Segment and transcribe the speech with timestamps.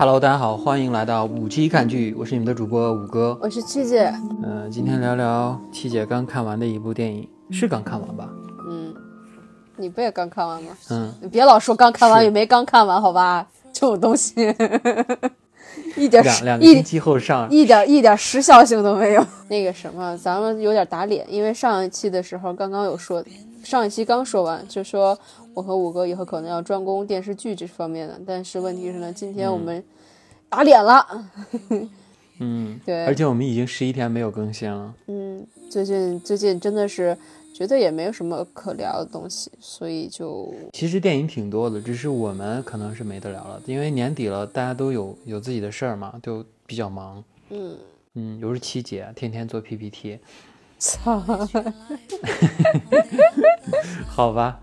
[0.00, 3.38] Hello，大家好，欢迎来到五七看剧，我是你们的主播五哥。
[3.42, 4.10] 我是七姐，
[4.42, 8.26] 嗯、今天聊聊七姐刚看完的一部电影，是刚看完吧？
[8.66, 8.94] 嗯，
[9.76, 10.70] 你不也刚看完吗？
[10.88, 13.46] 嗯，你别老说刚看完是与没刚看完，好吧？
[13.74, 14.32] 这种东西
[15.98, 19.26] 一点一两个星期后上，一点一点时效性都没有。
[19.48, 23.22] 那个什么，咱们有点打脸，因为上一期的时候刚刚有说，
[23.62, 25.18] 上一期刚说完，就说
[25.54, 29.82] 我和五哥以后可能要专攻电视剧这方面的，但是问题是呢，今天我们
[30.48, 31.06] 打脸了。
[32.38, 34.94] 嗯， 对而且我们已经十一天没有更新了。
[35.06, 37.16] 嗯，最近最近真的是
[37.54, 47.22] 觉得也没有什么可聊的东西，所以就其实电影挺多的，只是我们可能是没得聊了，因为年底了，大家都有有自己的事儿嘛，就比较忙。
[47.50, 47.76] 嗯，
[48.14, 50.18] 嗯，又是七姐，天天做 PPT，
[50.80, 51.22] 操。
[54.08, 54.58] 好吧。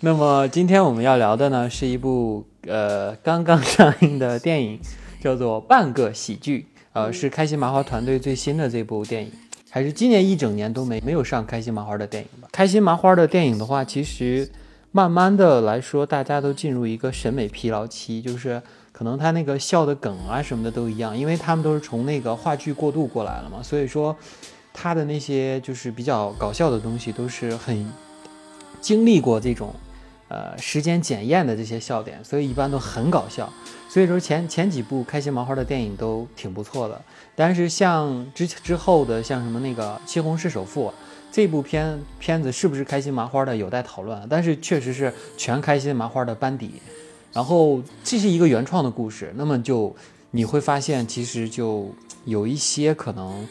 [0.00, 4.80] 那么今天我们要聊的呢，是一部呃刚刚上映的电影，
[5.22, 6.60] 叫做《半个喜剧》，
[6.92, 9.32] 呃，是开心麻花团队最新的这部电影，
[9.70, 12.48] 还是今年一整年都没没有上开心麻花的电影吧？
[12.52, 14.48] 开心麻花的电影的话，其实
[14.92, 18.60] 慢慢的来说，大家都进入一个审美疲劳期，就是
[18.92, 24.14] 可能他那个笑的梗啊什么的都一样，因为他们都是从那个话剧过渡过来了嘛，所以说
[24.74, 27.90] 他的那些就是比较搞笑的东西都是很
[28.80, 29.72] 经历过这种
[30.28, 33.50] 呃时间检验的这些笑点，所以一般都很搞笑。
[33.88, 37.00] 所以说前前几部开心麻花的电影都挺不错的，
[37.36, 40.88] 但是像之之后的像什么那个《西红柿首富》
[41.30, 46.74] 这部片片子是不是开心麻花的有待讨论，但是确实是全开心麻花的班底。
[47.32, 49.94] 然后这是一个原创的故事，那么就
[50.32, 51.88] 你会发现其实就
[52.24, 53.46] 有一些可能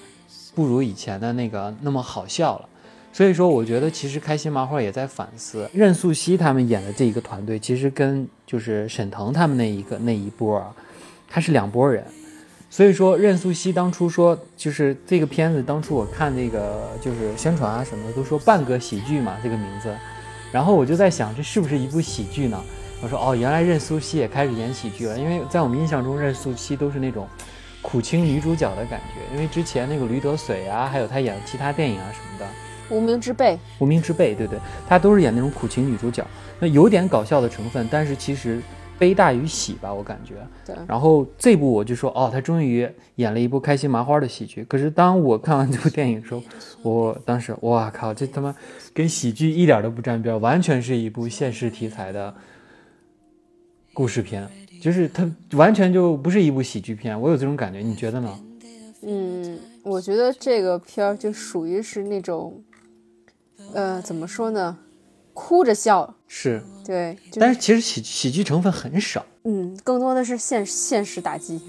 [0.53, 2.69] 不如以前的那个那么好笑了。
[3.11, 10.73] 所以说，我觉得其实开心麻花也在反思任素汐他们演的这一个团队，其实跟就是沈腾他们那一个那一波啊，
[11.29, 12.03] 他是两拨人。
[12.71, 19.95] 所以说，任素汐当初说，就是这个片子，当初我看那个就是宣传啊什么的，都说半个喜剧嘛，这个名字。
[20.51, 22.59] 然后我就在想，这是不是一部喜剧呢？
[22.99, 27.27] 我说哦，原来任素汐也开始演喜剧了，因为在我们印象中，任素汐都是那种
[27.83, 32.45] 苦情女主角的感觉，因为之前那个驴得水啊，还有她演的其他电影啊什么的。
[32.89, 34.57] 无名之辈，无名之辈，对对，
[34.87, 36.25] 她都是演那种苦情女主角，
[36.59, 38.61] 那有点搞笑的成分，但是其实
[38.99, 40.35] 悲大于喜吧，我感觉。
[40.65, 44.63] 对然后这部我就说，哦，她终于演了一部开心麻花的喜剧。
[44.65, 46.43] 可是当我看完这部电影的时候，
[46.83, 48.53] 我当时，哇靠，这他妈
[48.93, 52.33] 跟喜剧一点都不沾边，完全是一部现实题材的
[53.93, 54.47] 故事片，
[54.83, 58.37] 就是它完全就不是一部喜剧片，我有这种感觉，你觉得呢？
[59.01, 62.61] 嗯，我觉得这个片儿就属于是那种，
[63.73, 64.77] 呃，怎么说呢，
[65.33, 69.25] 哭着笑，是，对，就是、但是其实喜喜剧成分很少。
[69.45, 71.61] 嗯，更多的是现现实打击，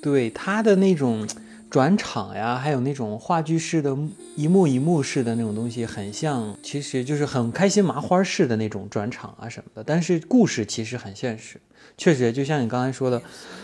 [0.00, 1.28] 对他的那种
[1.72, 3.96] 转场呀，还有那种话剧式的
[4.36, 9.82] 一幕一幕式的那种东西，很像，其实就是很开心麻花式的那种转场啊什么的。
[9.82, 11.58] 但是故事其实很现实，
[11.96, 13.22] 确实就像你刚才说的，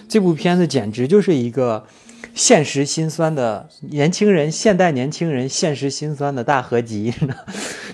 [0.08, 1.84] 这部片子简直就是一个
[2.32, 7.12] 现实心酸的年轻人，现代年轻人现实心酸的大合集，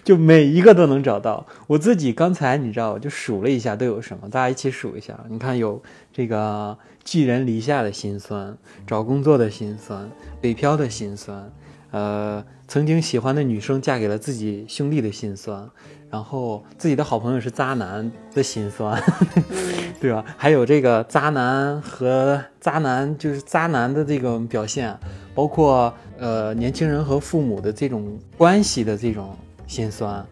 [0.04, 1.44] 就每一个都能找到。
[1.66, 5.18] 我自己刚才你知道，我就数了一下都有什么，大家一起数一下。
[5.28, 5.82] 你看有
[6.12, 8.56] 这个寄人篱下的心酸，
[8.86, 10.10] 找工作的心酸，
[10.40, 11.52] 北漂的心酸，
[11.90, 15.68] 呃，曾经喜欢的女生嫁给了自己兄弟的心酸，
[16.10, 19.00] 然后自己的好朋友是渣男的心酸，
[20.00, 20.24] 对吧？
[20.36, 24.98] 还有这个渣男和渣男就是渣男的这个表现，
[25.34, 29.36] 包括呃年轻人和父母的这种关系的这种
[29.66, 30.24] 心酸。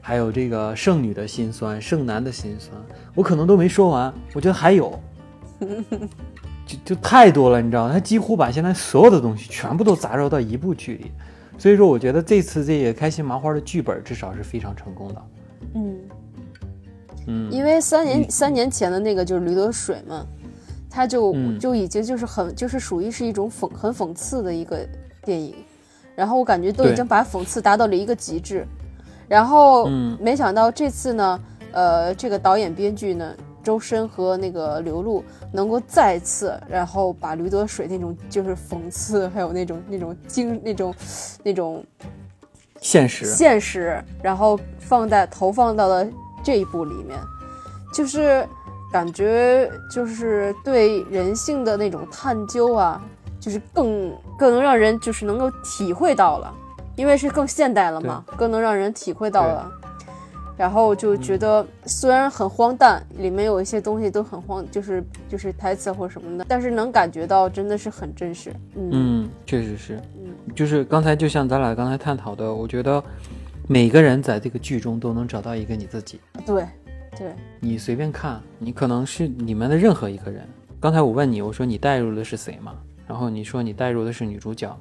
[0.00, 2.80] 还有这个剩女的心酸，剩男的心酸，
[3.12, 4.96] 我可能都没说完，我觉得还有，
[6.66, 11.12] 就就太多了，你知道，他几乎把现在所有的东西全部都杂糅到一部剧里，
[11.56, 15.22] 所以说我觉得这次这个开心麻花的剧本至少是非常成功的。
[15.74, 15.98] 嗯，
[17.28, 20.26] 嗯，因为三年嗯三年前的那个就是驴得水嘛，
[20.90, 21.56] 他就、嗯。
[21.58, 24.84] 就已经就是很就是属于是一种讽很讽刺的一个
[25.24, 25.54] 电影，
[26.16, 28.66] 然后我感觉都已经把讽刺达到了一个极致，
[29.28, 30.18] 然后嗯。
[30.20, 33.32] 没想到这次呢，呃，这个导演编剧呢。
[33.66, 40.94] 周深和那个刘露能够再次，然后把驴得水那种就是讽刺，还有那种那种精那种
[41.42, 41.84] 那种
[42.80, 46.06] 现实，现实，然后放在投放到了
[46.44, 47.18] 这一部里面，
[47.92, 48.46] 就是
[48.92, 53.02] 感觉就是对人性的那种探究啊，
[53.40, 56.54] 就是更更能让人就是能够体会到了，
[56.94, 59.68] 因为是更现代了嘛，更能让人体会到了。
[60.56, 68.50] 然后就觉得虽然很荒诞，里面有一些东西都很荒，就是就是台词或什么的，但是能感觉到真的是很真实。
[68.74, 73.02] 嗯嗯，确实是，嗯就是刚才就像咱俩刚才探讨的，我觉得
[73.68, 76.20] 每个人在这个剧中都能找到一个你自己。
[76.46, 76.64] 对
[77.18, 80.46] 对，你随便看，你可能是里面的任何一个人。
[80.80, 82.74] 刚才我问你，我说你带入的是谁嘛？
[83.06, 84.74] 然后你说你带入的是女主角。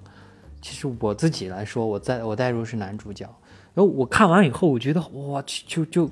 [0.62, 3.28] 其实我自己来说，我在我带入是男主角。
[3.75, 6.10] 然后我看完以后，我觉得哇就就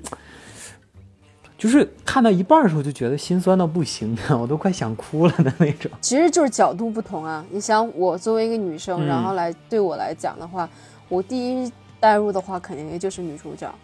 [1.56, 5.90] 就是看到一半的时候就觉得心酸到不行啊，我都快想哭了的那种。
[6.00, 7.44] 其实就是角度不同啊。
[7.50, 10.68] 你想，我作为一个女生，嗯然后来对我来讲的话，
[11.08, 13.74] 我第一代入的话，肯定也就是女主角，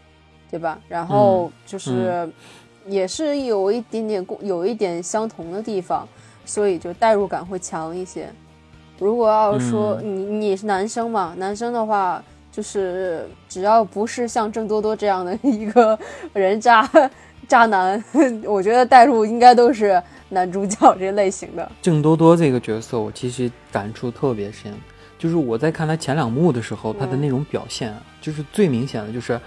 [0.51, 0.79] 对吧？
[0.89, 2.31] 然后就是、
[2.87, 6.07] 也是有一点点共，有一点相同的地方，
[6.45, 8.29] 所以就代入感会强一些。
[8.99, 15.99] 如果要是说你你是男生嘛，男生的话，就是只要不是像郑多多这样的 一个
[16.33, 16.89] 人渣
[17.49, 18.03] 渣男，
[18.45, 21.71] 我觉得代入应该都是男主角这类型的。
[21.83, 24.73] 郑多多这个角色，我其实感触特别深。
[25.19, 29.39] 就是我在看他前两幕的时候，他的那种表现啊，就是最明显的，就是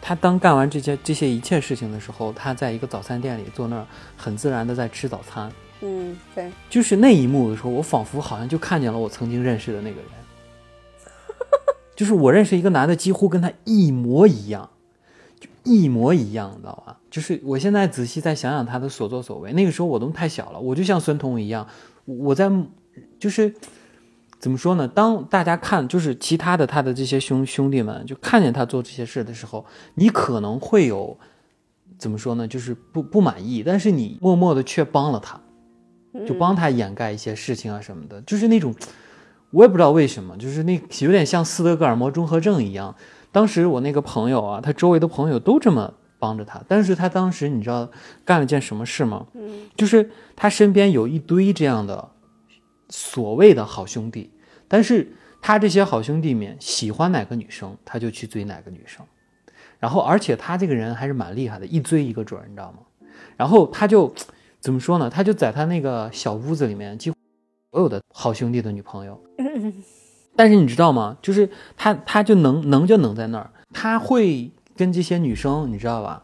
[0.00, 3.84] 他当干完这些这些一切事情的时候，他在一个早餐店里坐那儿，
[4.16, 5.52] 很自然的在吃早餐。
[5.82, 10.10] 嗯，对，就是那一幕的时候，我仿佛好像就看见了我曾经认识的那个人，
[11.98, 14.70] 就是我认识一个男的，几乎跟他一模一样，
[15.40, 16.96] 就一模一样，你知道吧？
[17.10, 21.66] 就是我现在仔细再想想他的所作所为，那个时候我都太小了，我就像孙彤一样，
[22.04, 22.48] 我在
[23.18, 23.52] 就是
[24.38, 24.86] 怎么说呢？
[24.86, 29.66] 当大家看就是其他的他的这些兄兄弟们就看见他做这些事的时候，
[29.96, 31.18] 你可能会有
[31.98, 32.46] 怎么说呢？
[32.46, 35.40] 就是不不满意，但是你默默的却帮了他。
[36.26, 38.74] 就帮他掩盖一些事情啊什么的，就是那种，
[39.50, 42.94] 我也不知道为什么，就是那有点像斯德哥尔摩综合症一样。
[43.32, 47.90] 当时我那个朋友啊，他周围的朋友都这么帮着他，但是他当时你知道
[48.24, 49.26] 干了件什么事吗？
[49.34, 52.10] 嗯，就是他身边有一堆这样的
[52.88, 54.30] 所谓的好兄弟，
[54.66, 59.04] 但是他这些好兄弟们喜欢哪个女生，他就去追哪个女生，
[59.78, 62.78] 然后而且他这个人还是蛮厉害的，一追一个准儿，你知道吗？
[63.36, 64.12] 然后他就。
[64.60, 65.08] 怎么说呢？
[65.08, 67.16] 他就在他那个小屋子里面，几乎
[67.70, 69.22] 所有的好兄弟的女朋友。
[70.34, 71.16] 但是你知道吗？
[71.20, 76.22] 就是他，他就能能就能在那儿，他会跟这些女生，你知道吧，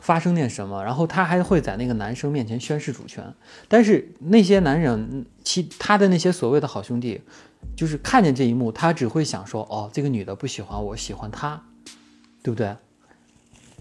[0.00, 3.24] 发生点什么，然后他还会在那个男生面前宣誓主权。
[3.66, 7.22] 但是那些男人，其他的那些所谓的好兄弟，
[7.74, 11.62] 就是看见这一幕，他只会想说：哦，这个女的不喜欢我，喜欢他，
[12.42, 12.76] 对不对？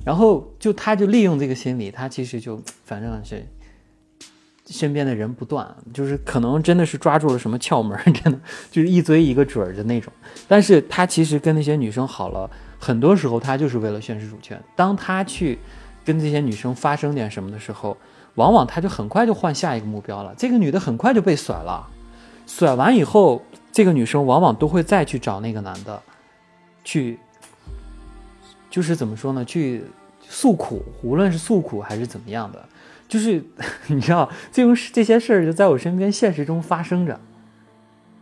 [0.05, 3.45] 然后就他就利用这个心理，他其实就反正是。
[4.69, 10.11] 身边的人不断，就是可能真的是抓住了什么窍门， 真的就是一追一个准儿的那种。
[10.47, 14.61] 但是他其实跟那些女生好了，很多时候他就是为了宣示主权。
[14.75, 15.57] 当他去
[16.03, 17.95] 跟这些女生发生点什么的时候，
[18.35, 20.33] 往往他就很快就换下一个目标了。
[20.37, 21.87] 这个女的很快就被甩了，
[22.45, 23.41] 甩完以后，
[23.71, 26.01] 这个女生往往都会再去找那个男的，
[26.83, 27.17] 去，
[28.69, 29.45] 就是怎么说呢？
[29.45, 29.83] 去
[30.27, 32.67] 诉苦，无论是诉苦还是怎么样的。
[33.07, 33.41] 就是
[33.87, 37.19] 你知道，这种这些事儿就在我身边现实中发生着。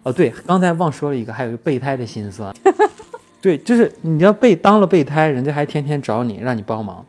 [0.03, 2.53] 哦，对，刚才忘说了一个，还有一个备胎的心酸。
[3.41, 7.03] 对，就是你要备当了备胎，人家还天天找你，让你帮忙，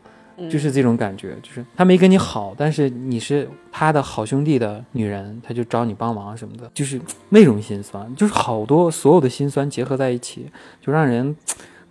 [0.51, 1.37] 就是这种感觉。
[1.43, 11.37] 就是他没跟你好，但是你是他的好兄弟的女人，他就找你帮忙什么的，就是那种心酸，就是好多所有的心酸结合在一起，就让人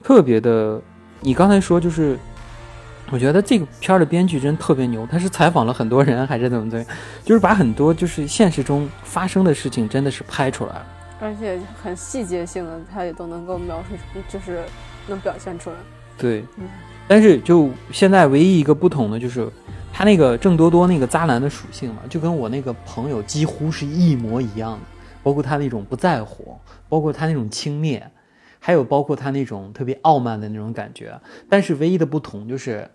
[0.04, 0.82] 特别的。
[1.22, 2.18] 你刚才说就是。
[3.12, 6.86] 我觉得这个片儿的编剧真特别牛，他是采访了很多人还是怎么怎么，
[7.24, 10.88] 就是把很多就是现实中发生的事情真的是拍出来了，
[11.20, 13.96] 而且很细节性的，他也都能够描述，
[14.28, 14.64] 就是
[15.08, 15.76] 能表现出来。
[16.18, 16.68] 对，嗯、
[17.08, 19.48] 但是就现在唯一一个不同的就是，
[19.94, 24.80] 他那个郑多多那个渣男的属性嘛，就跟我那个朋友几乎是一模一样的，
[25.22, 26.58] 包括他那种不在乎，
[26.90, 28.02] 包括他那种轻蔑。
[28.66, 32.90] 还有包括他那种特别傲慢的那种感觉，但是唯一的不同就是，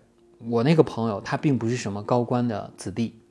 [0.49, 3.21] 我那个朋友他并不是什么高官的子弟，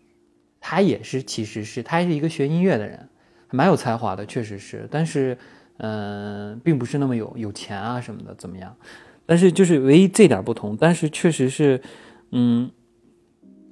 [0.59, 3.11] 他也是其实是他是一个学音乐的人，
[3.50, 5.37] 蛮有才华的，确实是，但是
[5.76, 8.75] 嗯、并不是那么有有钱啊什么的怎么样，
[9.26, 11.82] 但是就是唯一这点不同，但是确实是，
[12.30, 12.70] 嗯，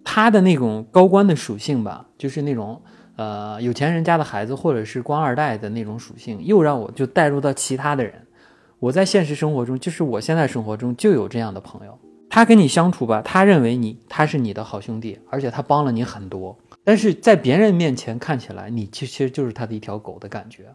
[0.05, 2.83] 他的那种高官的属性吧，就是那种。
[3.17, 8.15] 呃，有钱人家的孩子，或者是官二代的那种属性，又让我就带入到其他的人。
[8.81, 11.99] 我在现实生活中，就是我现在生活中就有这样的朋友，
[12.31, 20.73] 他跟你相处吧，他认为你他是你的好兄弟，而且他帮了你很多，但是在别人面前看起来，你其实就是他的一条狗的感觉，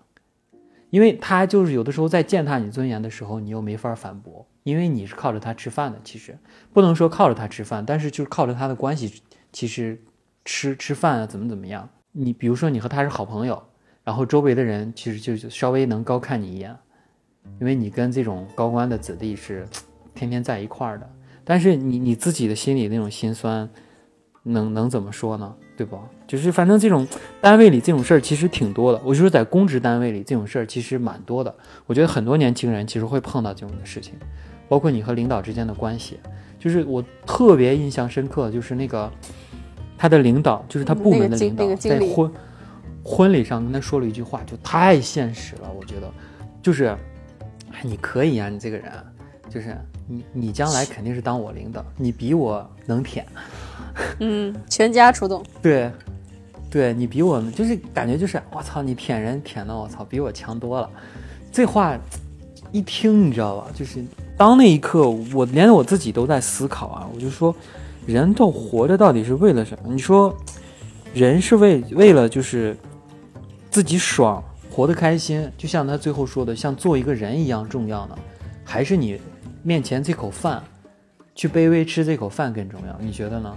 [0.89, 5.97] 因为他就是有的时候在践踏你尊严的时候，你又没法反驳，因为你是靠着他吃饭的。
[6.03, 6.37] 其实
[6.73, 9.21] 不能说靠着他吃饭，但是就是靠着他的关系，
[9.53, 10.01] 其实
[10.43, 11.87] 吃吃饭啊，怎么怎么样。
[12.11, 13.63] 你比如说你和他是好朋友，
[14.03, 16.75] 然后周围的人其实就稍微能高看你一眼，
[17.59, 19.65] 因为你跟这种高官的子弟是
[20.13, 21.09] 天天在一块儿的。
[21.43, 23.69] 但是你你自己的心里那种心酸，
[24.43, 25.53] 能能怎么说呢？
[25.75, 25.99] 对不？
[26.27, 27.05] 就是反正这种
[27.41, 29.01] 单位里这种事儿其实挺多的。
[29.03, 31.53] 我就说在公职单位里这种事儿其实蛮多的。
[31.85, 34.13] 我觉得很多年轻人其实会碰到这种的事情，
[34.69, 36.19] 包括你和领导之间的关系。
[36.59, 39.11] 就是我特别印象深刻，就是那个
[39.97, 42.31] 他的领导，就是他部门的领导，在婚
[43.03, 45.69] 婚礼上跟他说了一句话，就太现实了。
[45.77, 46.09] 我觉得，
[46.61, 46.95] 就是
[47.81, 48.91] 你可以啊，你这个人，
[49.49, 49.75] 就是
[50.07, 53.25] 你你将来肯定是当我领导，你比我能舔。
[54.19, 55.43] 嗯，全家出动。
[55.61, 55.91] 对，
[56.69, 60.89] 对你比我们就是感觉就是我操，你舔人舔的我操比我强多了。
[61.51, 61.97] 这话
[62.71, 63.67] 一听你知道吧？
[63.75, 64.03] 就是
[64.35, 67.07] 当那一刻，我连我自己都在思考啊。
[67.13, 67.55] 我就说，
[68.07, 69.93] 人都活着到底是为了什么？
[69.93, 70.35] 你说，
[71.13, 72.75] 人是为为了就是
[73.69, 78.17] 自己爽，活得开心，就像他最后说的，像做一个人一样重要呢？
[78.65, 79.21] 还是你
[79.61, 80.63] 面前这口饭，
[81.35, 82.97] 去卑微吃这口饭更重要？
[82.99, 83.55] 你觉得呢？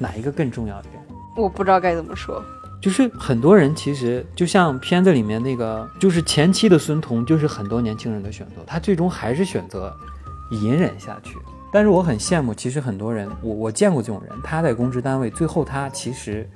[0.00, 0.94] 哪一个更重要一点？
[1.36, 2.42] 我不知道该怎么说。
[2.82, 9.94] 就是很多人其实就像片子里面那个，就是前期的孙彤，就是很多年轻人的选择，他最终还是选择
[10.50, 11.36] 隐忍下去。
[11.72, 16.48] 但是我很羡慕，其实很多人，我我见过这种人，他在公职单位，最后他其实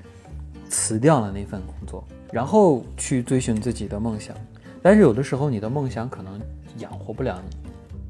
[0.68, 4.37] 辞掉了那份工作，然后去追寻自己的梦想。
[4.82, 6.40] 但是有的时候，你的梦想可能
[6.78, 7.56] 养活不了你。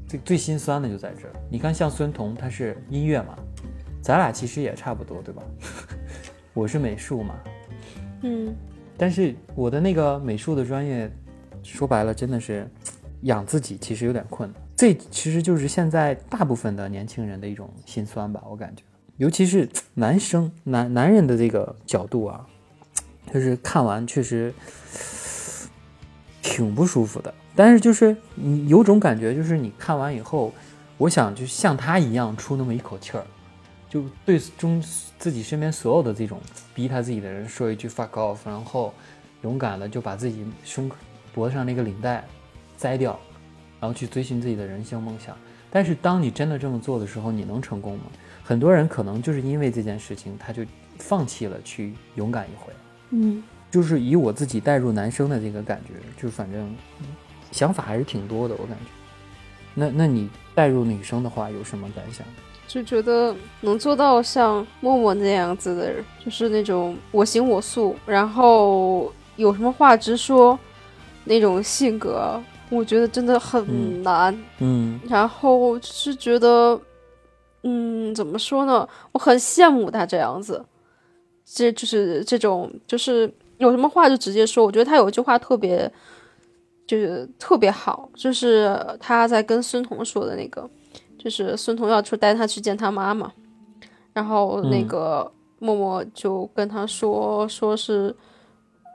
[0.07, 1.33] 最最心酸的就在这儿。
[1.49, 3.37] 你看，像孙彤，他是音乐嘛。
[4.01, 5.43] 咱俩其实也差不多，对吧？
[6.53, 7.35] 我是美术嘛，
[8.23, 8.53] 嗯，
[8.97, 11.09] 但是我的那个美术的专业，
[11.63, 12.67] 说白了真的是
[13.21, 14.61] 养自己其实有点困难。
[14.75, 18.83] 这其实就是现在大部分的年轻人的一种心酸吧，我感觉，
[19.17, 22.45] 尤其是男生男男人的这个角度啊，
[23.33, 24.53] 就是看完确实
[26.41, 27.33] 挺不舒服的。
[27.55, 30.53] 但是就是你有种感觉，就是你看完以后，
[30.97, 33.25] 我想就像他一样出那么一口气儿。
[33.89, 34.81] 就对中
[35.19, 36.39] 自己身边所有的这种
[36.73, 38.93] 逼他自己的人说一句 fuck off，然后
[39.41, 40.89] 勇敢的就把自己胸
[41.33, 42.25] 脖子上那个领带
[42.77, 43.19] 摘掉，
[43.81, 45.35] 然后去追寻自己的人生梦想。
[45.69, 48.05] 但是当你真的这么做的时候，你能成功吗？
[48.45, 50.63] 很多人可能就是因为这件事情，他就
[50.97, 52.71] 放弃了去勇敢一回。
[53.11, 56.75] 嗯，就是以我自己带入男生的这个感觉，就反正
[57.51, 58.85] 想法还是挺多的，我感觉。
[59.73, 62.25] 那那你带入女生的话，有什么感想？
[62.67, 70.57] 就觉得能做到像默默那样子的人，就是那种我行我素，然后有什么话直说
[71.25, 74.37] 那种性格，我觉得真的很难。
[74.59, 76.79] 嗯，然后是觉得，
[77.63, 78.87] 嗯，怎么说呢？
[79.11, 80.63] 我很羡慕他这样子，
[81.53, 84.63] 这就是这种，就是有什么话就直接说。
[84.63, 85.91] 我觉得他有一句话特别，
[86.87, 90.69] 就是特别好，就是他在跟孙彤说的那个。
[91.23, 93.31] 就是孙彤要出带他去见他妈妈，
[94.11, 98.15] 然后那个默默就跟他说，说是，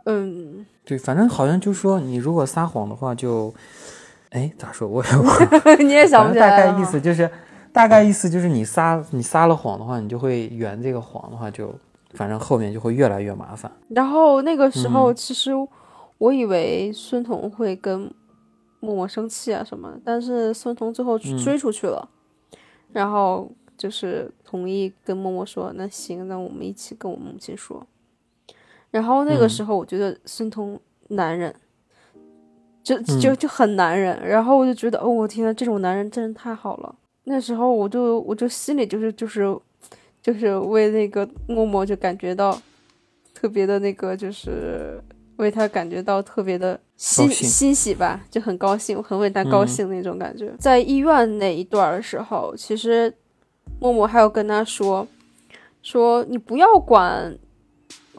[0.06, 3.54] 嗯，对，反正好像就说你如果撒谎的话，就，
[4.30, 4.88] 哎，咋说？
[4.88, 6.50] 我也 你也想不起来。
[6.50, 7.30] 大概意思就是，
[7.72, 11.72] 大概意思就是你撒你撒了谎的话，你就会圆这个谎的话，就
[12.16, 13.70] 反正后面就会越来越麻烦。
[13.90, 15.52] 然后那个时候，其实
[16.18, 18.12] 我以为孙彤会跟
[18.80, 22.08] 默默生气啊什么，但是孙彤最后追出去了。
[22.92, 27.86] 然后就是同意跟默默说，那行，那我们一起跟我母亲说。
[28.90, 31.54] 然后那个时候，我觉得孙彤男人，
[32.82, 34.26] 就就就很男人。
[34.26, 36.94] 然后我就觉得，哦，我天呐，这种男人真是太好了。
[37.24, 39.42] 那时候我就我就心里就是就是
[40.26, 42.60] 就是为那个默默就感觉到
[43.32, 45.00] 特别的那个，就是
[45.36, 50.52] 为他感觉到特别的欣欣喜吧，就很高兴，很为他高兴那种感觉。
[50.58, 53.14] 在医院那一段的时候，其实
[53.78, 55.06] 默默还有跟他说，
[55.80, 57.38] 说你不要管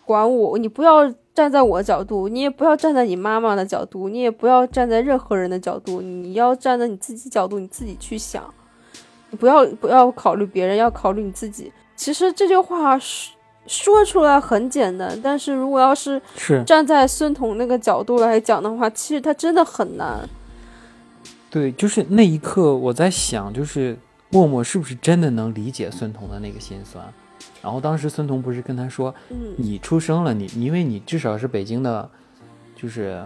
[0.05, 8.53] 管我，你不要站在我的角度，你也不要站在你妈妈的角度，你也不要站在任何人的角度，你要站在你自己角度，你自己去想，
[9.29, 11.69] 你不要不要考虑别人，要考虑你自己。
[11.97, 13.33] 其实这句话说。
[13.69, 20.21] 说出来很简单，但是如果要是是站在孙彤那个角度来讲的话，其实他真的很难。
[21.49, 23.97] 对，就是那一刻我在想，就是
[24.29, 27.03] 默默是不是真的能理解孙彤的那个心酸？
[27.61, 32.09] 然后当时孙彤不是跟他说：“嗯，你出生了，你因为你至少是北京的，
[32.73, 33.21] 就是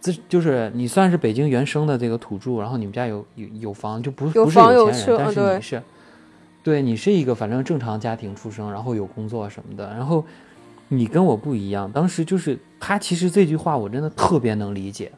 [0.00, 5.82] 自就是你算是北京原生的这个土著，然后你们家有有有房，就不有不是房有车钱人，但是对你是，
[6.62, 10.24] 对你是一个反正正常家庭出生，然后有工作什么的，然后
[10.88, 15.10] 你跟我不一样，当时就是他其实这句话我真的特别能理解，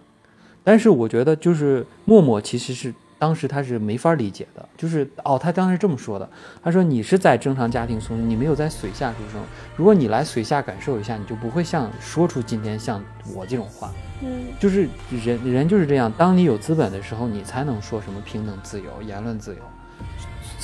[0.62, 6.28] 但是我觉得就是默默其实是当时他是没法理解的，就是哦，他当时这么说的，
[6.62, 9.42] 他说你是在正常家庭出生，你没有在水下出生，
[9.76, 13.02] 如果你来水下感受一下，你就不会像说出今天像
[13.34, 13.90] 我这种话。
[14.22, 14.88] 嗯就是
[15.24, 19.60] 人人就是这样，当你有资本的时候，你才能说什么平等自由、言论自由，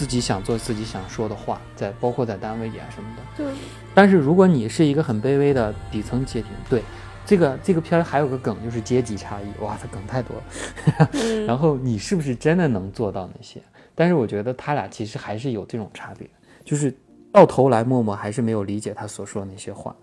[0.01, 3.23] 自己想做自己想说的话，在包括在单位里啊什么的。
[3.37, 3.53] 对，
[3.95, 6.83] 但是如果你是一个很卑微的底层阶级，对
[7.27, 11.09] 这个这个片儿还有个梗就是阶级差异，哇，它梗太多了。
[11.13, 13.61] 嗯 然后你是不是真的能做到那些？
[13.95, 16.27] 但是我觉得他俩其实还是有这种差别，
[16.65, 16.97] 就是
[17.31, 19.95] 到头来默默还是没有理解他所说的那些话。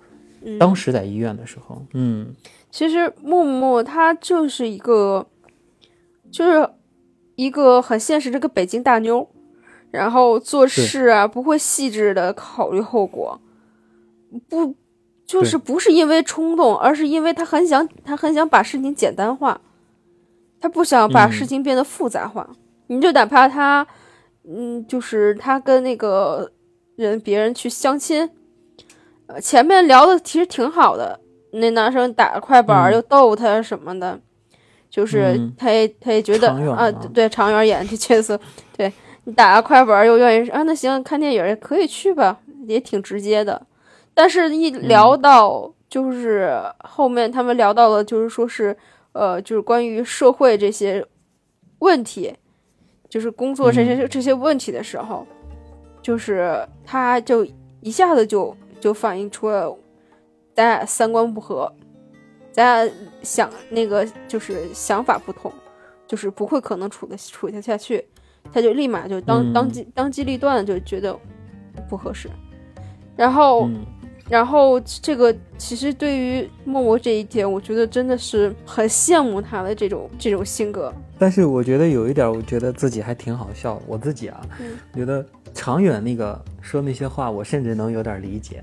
[0.44, 2.36] 嗯当时在医院的时候，嗯
[2.70, 5.26] 其实默默他就是一个，
[6.32, 6.70] 就是
[7.36, 9.28] 一个很现实这个北京大妞，
[9.92, 13.40] 然后做事啊不会细致的考虑后果，
[14.50, 14.76] 不
[15.26, 19.60] 就是不是因为冲动，而是因为他很想他很想把事情简单化，
[20.60, 21.32] 他不想把嗯。
[21.32, 22.48] 事情变得复杂化。
[22.88, 23.86] 你就哪怕他，
[24.48, 26.50] 嗯，就是他跟那个
[26.96, 28.30] 人别人去相亲，
[29.28, 31.20] 呃，前面聊的其实挺好的，
[31.52, 32.94] 那男生打快板嗯。
[32.94, 34.18] 又逗他什么的，
[34.90, 35.54] 就是嗯。
[35.58, 38.40] 他也他也觉得啊，啊对长远演这角色，
[38.78, 38.92] 对
[39.28, 43.62] 你打个快板儿又愿意啊，那行看电影也可以去吧，也挺直接的。
[44.14, 48.76] 但是，一聊到就是后面他们聊到了，就是说是
[49.12, 51.06] 呃，就是关于社会这些
[51.80, 52.34] 问题，
[53.10, 55.28] 就是工作这些、这些问题的时候，
[56.02, 57.46] 就是他就
[57.82, 59.78] 一下子就就反映出了
[60.56, 61.70] 咱俩三观不合，
[62.54, 65.52] 咱俩想那个就是想法不同，
[66.08, 68.08] 就是不会可能处的处得下去，
[68.54, 71.18] 他就立马就当、嗯当机当机立断就觉得
[71.90, 72.30] 不合适，
[73.16, 73.68] 然后。
[73.68, 73.86] 嗯
[74.30, 80.94] 然后这个其实对于默默这一点，我觉得真的是很羡慕他的这种这种性格。
[81.18, 83.82] 但是我觉得有一点，我觉得自己还挺好笑。
[83.88, 88.62] 我自己啊，嗯觉得长远那个说那些话，我甚至能有点理解。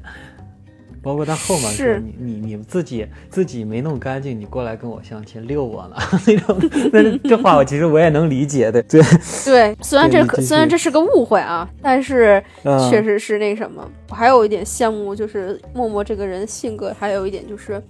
[1.05, 6.59] 包括他后面说是你你你自己自己没弄干净，你过来跟我相亲遛我呢 那种，
[6.93, 8.83] 那这话我其实我也能理解的。
[8.85, 9.03] 对，
[9.45, 13.89] 对，虽然这可虽然这是个误会啊，但是嗯确实是那什么。
[14.09, 17.83] 我还有一点羡慕，就是默默这个人性格，还有一点就是。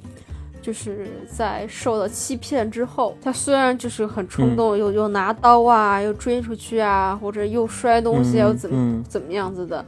[0.63, 9.85] 就是在受到欺骗之后，他虽然就是很冲动，又又拿刀啊，又追出去啊，或者又摔东西，嗯又怎么、嗯怎么样子的，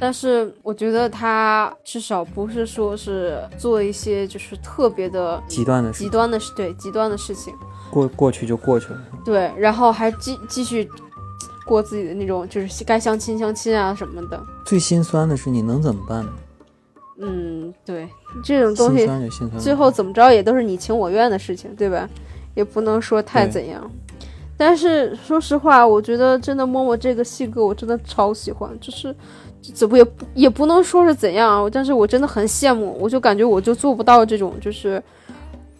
[0.00, 7.54] 但是我觉得他至少不是说是做一些就是特别的极端的事极端的事，对极端的事情，
[7.90, 9.00] 过过去就过去了。
[9.24, 10.88] 对，然后还继继续
[11.64, 16.32] 过自己的那种就是该相亲相亲啊什么的，最心酸的是你能怎么办呢？
[17.18, 18.08] 嗯，对，
[18.42, 19.60] 这种东心西酸就心酸。
[19.60, 22.08] 最后怎么着也都是你情我愿的事情，对吧？
[22.56, 23.88] 也不能说太怎样。
[24.56, 29.14] 但是说实话，我觉得真的默默这个性格我真的超喜欢，就是
[29.72, 35.02] 怎么也不也不能说是怎样，但是我真的很羡慕，我就感觉我就做不到这种，就是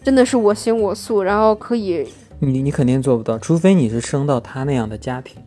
[0.03, 2.07] 真的是我行我素，然后可以
[2.39, 5.37] 你你肯定做不到，除非你是生到他那样的家庭。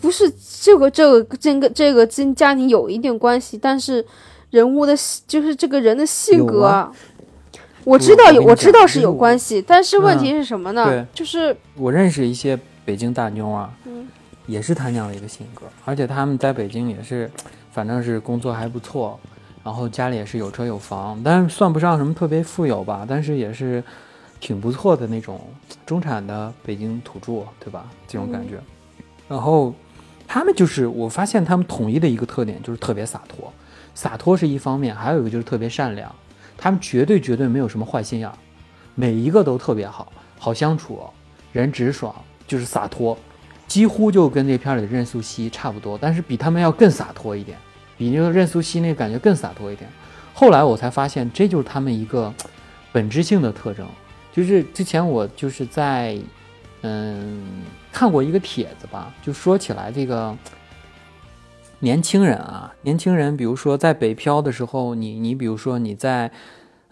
[0.00, 4.04] 不是这个这个这个这个跟家庭有一定关系，但是
[4.50, 4.94] 人物的
[5.26, 6.92] 就是这个人的性格啊
[7.82, 10.84] 我知道有，我我知道是有关系，但是问题嗯是什么呢？
[10.84, 14.06] 对就是我认识一些北京大妞啊，嗯
[14.46, 17.30] 也是他那样的一个性格，而且他们在北京也是，
[17.72, 19.18] 反正是工作还不错，
[19.64, 23.82] 然后家里也是有车有房，但是算不上什么特别富有吧，但是也是
[24.38, 25.40] 挺不错的那种
[25.84, 27.90] 中产的北京土著，对吧？
[28.06, 28.58] 这种感觉。
[29.28, 29.74] 然后
[30.28, 33.52] 他们就是我发现他们统一的一个特点就是特别洒脱，
[33.94, 36.14] 洒脱是一方面，还有一个就是特别善良，
[36.56, 38.34] 他们绝对绝对没有什么坏心眼儿，
[38.94, 41.02] 每一个都特别好，好相处，
[41.52, 42.14] 人直爽，
[42.46, 43.18] 就是洒脱。
[43.76, 47.58] 几乎就跟这片里的任素汐差不多，但是比他们要更洒脱一点，
[47.98, 49.86] 比那个任素汐那个感觉更洒脱一点。
[50.32, 52.32] 后来我才发现，这就是他们一个
[52.90, 53.86] 本质性的特征。
[54.32, 56.18] 就是之前我就是在
[56.80, 60.34] 嗯看过一个帖子吧，就说起来这个
[61.80, 66.30] 年轻人啊，年轻人，比如说在北漂的时候，你你比如说你在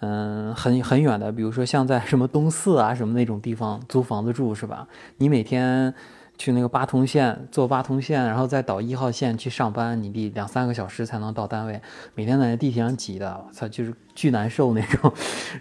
[0.00, 4.86] 嗯很很远的，比如说像在什么东四啊什么那种地方租房子住是吧？
[5.16, 5.94] 你每天
[6.36, 11.80] 去那个八通线坐八通线，然后再倒一号线去上班，你得两三个小时才能到单位，
[12.14, 15.12] 每天在那地铁上挤的，我操，就是巨难受那种。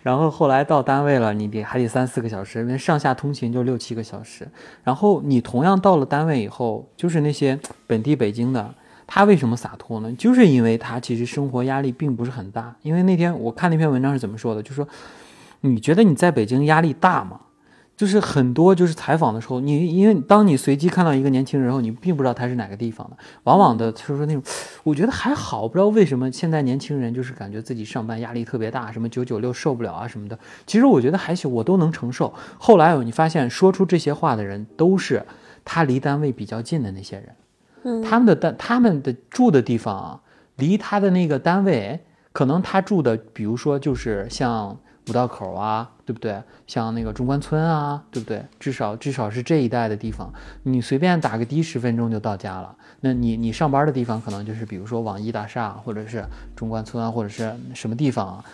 [0.01, 4.47] 然后后来到单位了，你得还得三四个小时，因为上下通勤就六七个小时。
[4.83, 8.73] 然后你同样到了单位以后，就是那些本地北京的，
[9.05, 10.12] 他为什么洒脱呢？
[10.17, 12.75] 就是因为他其实生活压力并不是很大。
[12.81, 14.88] 因为那天我看那篇文章是怎么说的，就说
[15.62, 17.39] 你觉得你在北京压力大吗？
[17.95, 24.41] 就是很多就是采访的时候，你因为当你随机看到一个年轻人后，你并不知道他是哪个地方的，往往的就是说那种，
[24.84, 30.38] 我觉得还好，不知道为什么现在年轻人就是感觉自己上班压力特别大，什么九九六受不了啊什么的。
[30.65, 32.34] 其实我觉得还行，我都能承受。
[32.58, 35.23] 后来你发现说出这些话的人都是
[35.63, 37.36] 他离单位比较近的那些人，
[37.84, 40.19] 嗯，他们的单他们的住的地方啊，
[40.56, 41.99] 离他的那个单位，
[42.32, 44.77] 可能他住的，比如说就是像。
[45.10, 46.42] 五道口啊，对不对？
[46.66, 48.46] 像那个中关村啊，对不对？
[48.60, 50.32] 至少至少是这一带的地方，
[50.63, 52.76] 你随便打个的十分钟就到家了。
[53.02, 56.24] 那你你上班的地方可能就是比如说网易大厦，或者是
[56.56, 58.46] 中关村啊，或者是什么地方啊，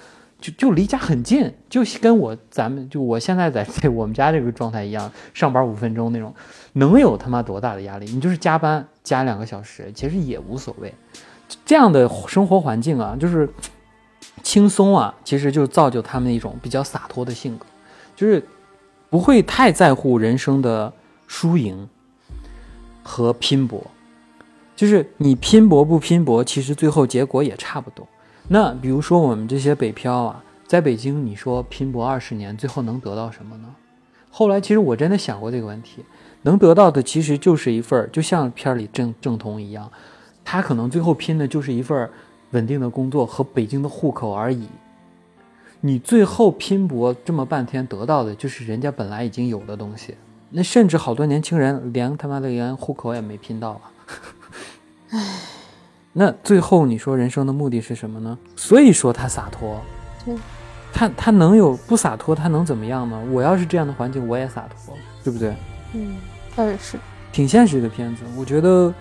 [0.41, 6.33] 就就离家很近，就跟我咱们就我现在在 这我们家这个状态一样，上班五分钟那种，
[6.73, 8.05] 能有他妈多大的压力？
[8.11, 10.91] 你就是加班加两个小时，其实也无所谓。
[11.63, 13.47] 这样的生活环境啊，就是。
[14.43, 17.65] 轻松啊，其实就是造就他们一种比较洒脱的性格，
[18.15, 18.43] 就是
[19.09, 20.91] 不会太在乎人生的
[21.27, 21.87] 输赢
[23.03, 23.81] 和拼搏。
[24.75, 28.07] 就是你拼搏不拼搏，其实最后结果也差不多。
[28.47, 33.67] 那比如说我们这些北漂啊，在北京，你说拼搏二十年，最后能得到什么呢？
[34.29, 36.05] 后来其实我真的想过这个问题，
[36.43, 39.91] 能得到的其实就是一份儿，就像片里郑郑彤一样，
[40.45, 42.09] 他可能最后拼的就是一份儿。
[42.51, 44.67] 稳定的工作和北京的户口而已，
[45.81, 50.15] 你最后拼搏这么半天得到的就是人家本来已经有的东西。
[50.49, 53.81] 那甚至好多年轻人连他妈的连户口也没拼到啊！
[55.11, 55.39] 唉，
[56.11, 58.35] 那最后你说人生的目的是什么呢？
[58.55, 59.79] 所以说他洒脱，
[60.91, 62.33] 他他能有不洒脱？
[62.33, 63.23] 他能怎么样呢？
[63.31, 65.55] 我要是这样的环境，我也洒脱，对不对？
[65.93, 66.17] 嗯，
[66.55, 66.97] 倒也是，
[67.31, 68.91] 挺现实的片子，我觉得。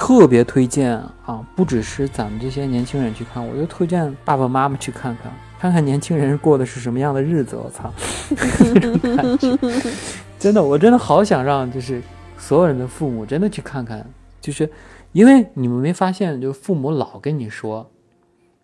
[0.00, 0.92] 特别推荐
[1.26, 1.46] 啊！
[1.54, 7.54] 不只是咱们这些年轻人去看，我就推荐爸爸妈妈去看看，看看年轻人过的是什么样的日子。
[7.54, 7.92] 我操，
[10.38, 12.00] 真的，我真的好想让就是
[12.38, 14.04] 所有人的父母真的去看看，
[14.40, 14.68] 就是
[15.12, 17.86] 因为你们没发现，就是父母老跟你说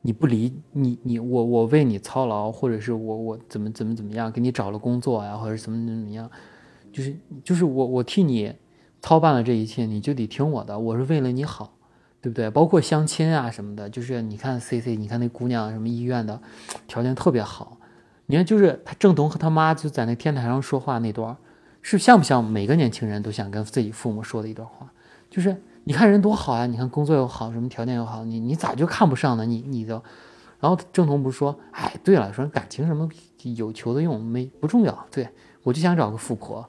[0.01, 6.31] 你不理你你我我为你操劳，或者是我我怎么怎么怎么样给你找了工作呀，或者怎么怎么怎么样，
[6.90, 8.51] 就是就是我我替你。
[9.07, 10.77] 操办了这一切，你就得听我的。
[10.77, 11.71] 我是为了你好，
[12.21, 12.51] 对不对？
[12.51, 16.40] 包括相亲啊什么的，就是你看 C C，你看那姑娘什么医院的，
[16.88, 17.79] 条件特别好。
[18.27, 21.37] 你看，就是他郑彤和他妈就在那天台上说话那段，
[21.83, 24.90] 是像不像每个年轻人都想跟自己父母说的一段话？
[25.31, 29.47] 就是你看人多好啊，你看工作又好，什么条件又好，你你咋就看不上呢？
[29.47, 30.03] 你你都，
[30.59, 33.09] 然后郑彤不是说，哎，对了，说感情什么
[33.55, 35.07] 有求的用，没不重要。
[35.12, 35.29] 对
[35.62, 36.69] 我就想找个富婆。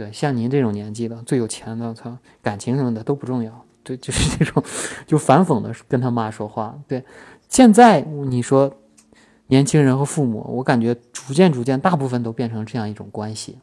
[0.00, 3.52] 对，像您这种年纪的最有钱的，操，感情什么的都不重要。
[3.82, 4.62] 对，就是这种，
[5.06, 6.74] 就反讽的跟他妈说话。
[6.88, 7.04] 对，
[7.50, 8.72] 现在你说
[9.48, 13.58] 年轻人和父母，我感觉逐渐逐渐，大部分都变成这样一种关系。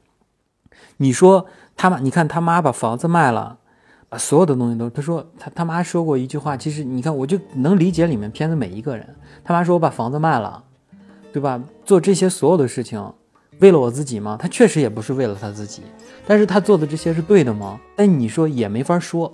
[0.97, 3.57] 你说他妈，你看他妈把房子卖了，
[4.07, 9.15] 把所有的东西都，他说他他妈说过一句话，其实你看我就能理解里面片子每一个人。
[9.43, 10.63] 他妈说我把房子卖了，
[11.33, 11.59] 对吧？
[11.83, 13.11] 做这些所有的事情。
[13.59, 14.37] 为了我自己吗？
[14.39, 15.81] 他确实也不是为了他自己，
[16.25, 17.79] 但是他做的这些是对的吗？
[17.95, 19.33] 但你说也没法说，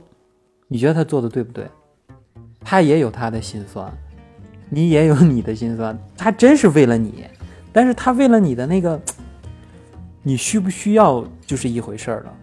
[0.67, 1.67] 你觉得他做的对不对？
[2.61, 3.91] 他也有他的心酸，
[4.69, 5.97] 你也有你的心酸。
[6.17, 7.25] 他真是为了你，
[7.73, 8.99] 但是他为了你的那个，
[10.21, 12.33] 你需不需要就是一回事儿了。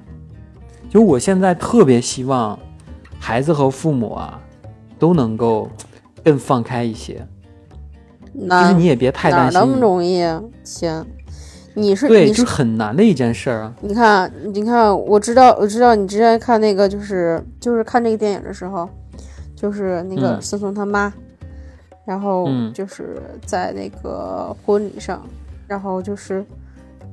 [0.90, 2.59] 就我现在特别希望，
[3.19, 4.38] 孩子和父母啊，
[4.99, 5.71] 都能够
[6.23, 7.27] 更放开一些。
[8.33, 10.23] 那你也别太担心，那么容易？
[10.62, 11.07] 行。
[11.74, 13.74] 你是对，就是很难的一件事儿啊！
[13.80, 18.88] 你看，你看，我知道，我知道，你之前看那个，就是就是看这个电影的时候，
[19.54, 21.12] 就是那个孙松他妈，
[22.04, 25.24] 然后就是在那个婚礼上，
[25.68, 26.44] 然后就是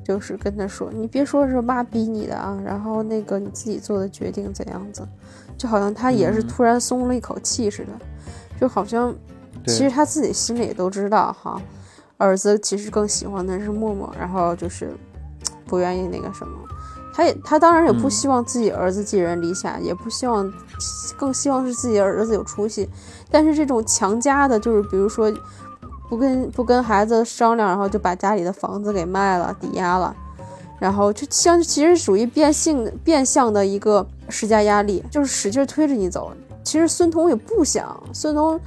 [0.04, 5.08] 就是跟他说：“你别说是妈逼你的啊，然后那个你自己做的决定怎样子，
[5.56, 7.92] 就好像他也是突然松了一口气似的，
[8.60, 9.14] 就好像
[9.68, 11.62] 其实他自己心里也都知道哈。”
[12.18, 14.92] 儿子其实更喜欢的是默默，然后就是
[15.66, 16.54] 不愿意那个什么，
[17.14, 20.52] 他也他当然也不希望自己儿子寄人篱下，也不希望，
[21.18, 22.90] 更希望是自己的儿子有出息。
[23.30, 25.32] 但是这种强加的，就是比如说
[26.10, 30.16] 不跟不跟孩子商量，然后就把家里的房子给卖了，抵押了，
[30.80, 36.32] 然后就相其实属于变性变相的一个施加压力，就是使劲推着你走。
[36.64, 38.60] 其实孙彤也不想，孙彤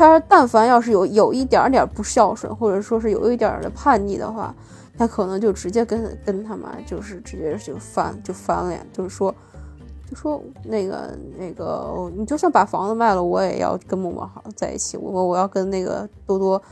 [0.00, 4.54] 他但凡要是有有一点点不孝顺，或者说是有一点的叛逆的话，
[4.96, 9.34] 他可能就直接跟跟他妈就是直接就翻就翻脸，就是说
[10.08, 16.62] 就说那个那个，你就算把房子卖了，我也要跟默默好在一起，我我要跟那个多多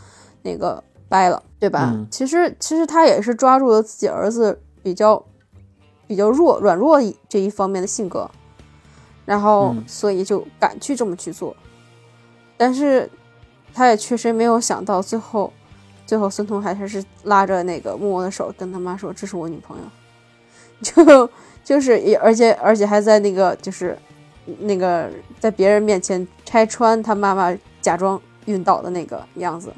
[0.40, 1.90] 那个掰了，对吧？
[1.92, 5.22] 嗯其实其实他也是抓住了自己儿子比较
[6.06, 8.30] 比较弱软弱这一方面的性格，
[9.26, 11.54] 然后嗯所以就敢去这么去做，
[12.56, 13.08] 但是
[13.78, 15.52] 他也确实没有想到最后。
[16.04, 19.84] 最后，孙彤还是拉着那个默默的手，跟他妈说：“这是我女朋友。
[20.80, 21.30] ”就
[21.62, 23.94] 就是也，而且而且还在那个就是
[24.60, 29.70] 那个在别人面前拆穿他妈妈假装晕倒的那个样子，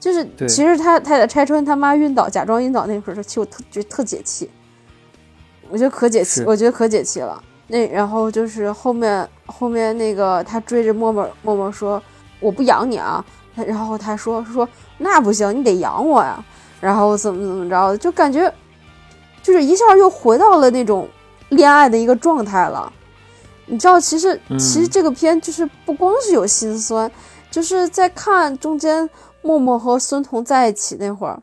[0.00, 4.48] 就是其实他他在拆穿他妈晕倒、假装晕倒那会儿，其实我特觉得特解气，
[5.68, 7.44] 我觉得可解气，我觉得可解气了。
[7.66, 12.02] 那然后就是后面后面那个他追着默默默默说
[12.40, 13.24] ：“我不养你啊。”
[13.54, 16.44] 然后他说说那不行，你得养我呀。
[16.80, 18.52] 然后怎么怎么着，就感觉
[19.42, 21.08] 就是一下又回到了那种
[21.48, 22.92] 恋爱的一个状态了。
[23.66, 27.10] 你知道，其实嗯其实这个片就是不光是有心酸，
[27.50, 29.10] 就是在看中间
[29.42, 31.42] 默默和孙彤在一起那会儿，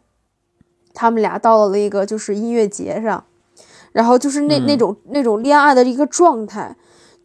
[0.94, 3.26] 他们俩到了一个就是音乐节上，
[3.92, 6.76] 然后就是那、嗯那种那种恋爱的一个状态，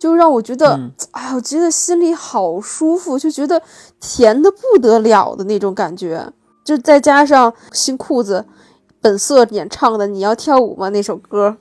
[0.00, 3.60] 就让我觉得，嗯哎，我觉得心里好舒服，就觉得
[4.00, 6.26] 甜的不得了的那种感觉。
[6.64, 8.44] 就再加上新裤子
[9.00, 11.54] 本色演唱的《你要跳舞吗》那首歌，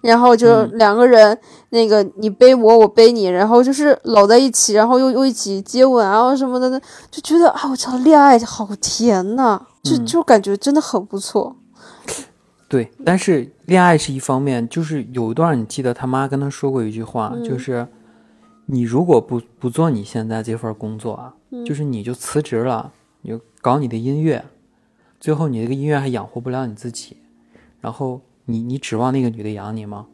[0.00, 1.38] 然后就嗯两个人、
[1.70, 6.80] 那个你背我，我背你，然后就是搂在一起，然后又又一起接吻啊什么的，
[7.10, 11.54] 就觉得啊，我操，恋爱好甜呐、就嗯就感觉真的很不错。
[12.70, 17.84] 对，但是恋爱是一方面，就是有一段你记得他妈跟他说过一句话，嗯就是
[18.66, 24.44] 你如果不不做你现在这份工作啊，嗯就是你就辞职了，你就搞你的音乐，
[25.18, 27.16] 最后你这个音乐还养活不了你自己，
[27.80, 30.06] 然后你你指望那个女的养你吗？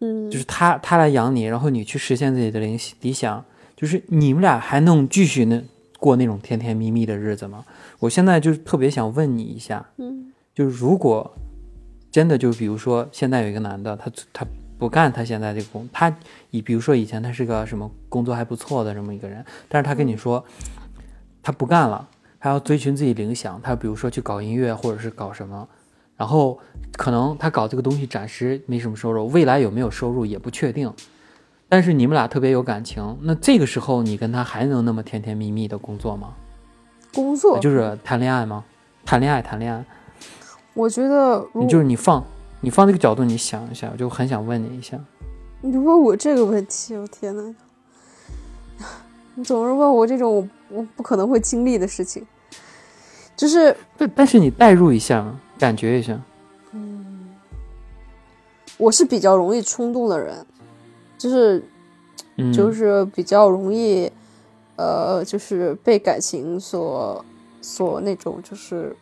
[0.00, 3.42] 嗯就是她她来养你，然后你去实现自己的理理想，
[3.74, 5.64] 就是你们俩还能继续那
[5.98, 7.64] 过那种甜甜蜜蜜的日子吗？
[8.00, 11.30] 我现在就是特别想问你一下，嗯就是如果
[12.10, 14.46] 真的就比如说现在有一个男的，他他
[14.78, 16.14] 不干他现在这个工，他
[16.50, 20.44] 以比如说以前他是个什么工作还不错的这么一个人，但是他跟你说
[21.42, 25.68] 他不干了，他要追寻自己理想，他比如说去搞音乐或者是搞什么，
[26.16, 26.58] 然后
[26.96, 30.92] 可能他搞这个东西暂时没什么收入，未来有没有收入也不确定。
[31.68, 36.34] 但是你们俩特别有感情，那这个时候你跟他还能那么甜甜蜜蜜的工作吗？
[37.14, 38.64] 工作就是谈恋爱吗？
[39.04, 39.84] 谈恋爱，谈恋爱。
[40.80, 42.24] 我觉得你就是你放
[42.62, 44.98] 你放这个角度，你想一下，我就很想问你一下。
[45.60, 47.54] 你问我这个问题，我天呐，
[49.36, 50.34] 你总是问我这种
[50.70, 52.26] 我我不可能会经历的事情，
[53.36, 56.18] 就是对，但是你代入一下嘛，感觉一下。
[56.72, 57.28] 嗯
[58.78, 60.46] 我是比较容易冲动的人，
[61.18, 61.62] 就是
[62.36, 64.10] 嗯，就是比较容易，
[64.76, 67.22] 呃，就是被感情所
[67.60, 68.96] 所那种就是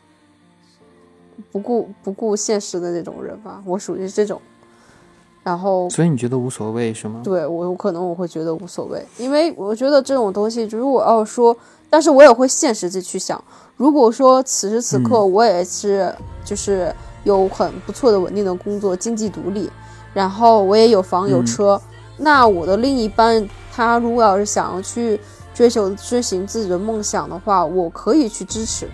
[1.51, 4.41] 不顾不顾现实的那种人吧，我属于这种。
[5.45, 7.23] 然后所以你觉得无所谓是吗？
[7.25, 11.57] 对我，我可能我会觉得无所谓，因为我觉得这种东西，如果要说，
[11.89, 13.43] 但是我也会现实的去想，
[13.77, 19.71] 如果说此时此刻我也是就是有很不错的稳定的工作，经济独立，
[20.13, 21.81] 然后我也有房有嗯车，
[22.19, 25.19] 那我的另一半他如果要是想要去
[25.55, 28.87] 追求追寻自己的梦想的话，我可以去支持。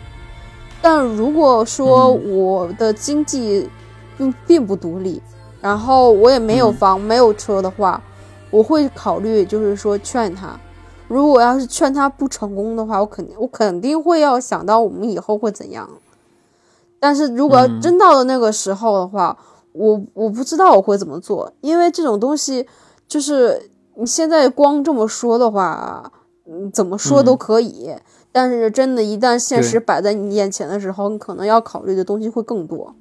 [0.85, 3.67] 但如果说嗯我的经济
[4.19, 5.23] 并并不独立，
[5.63, 8.03] 然后我也没有嗯房、没有车的话，
[8.51, 10.61] 我会考虑就是说劝他。
[11.09, 15.89] 如果要是劝他不成功的话，我肯定我肯定会要想到我们以后会怎样。
[17.01, 19.35] 但是如果真到了那个时候的话，
[19.73, 22.67] 我我不知道我会怎么做，因为这种东西
[23.09, 26.13] 就是你现在光这么说的话，
[26.47, 27.95] 嗯，怎么说都嗯可以。
[28.37, 32.93] 但是真的，一旦现实摆在你眼前的时候，你可能要考虑的东西会更多，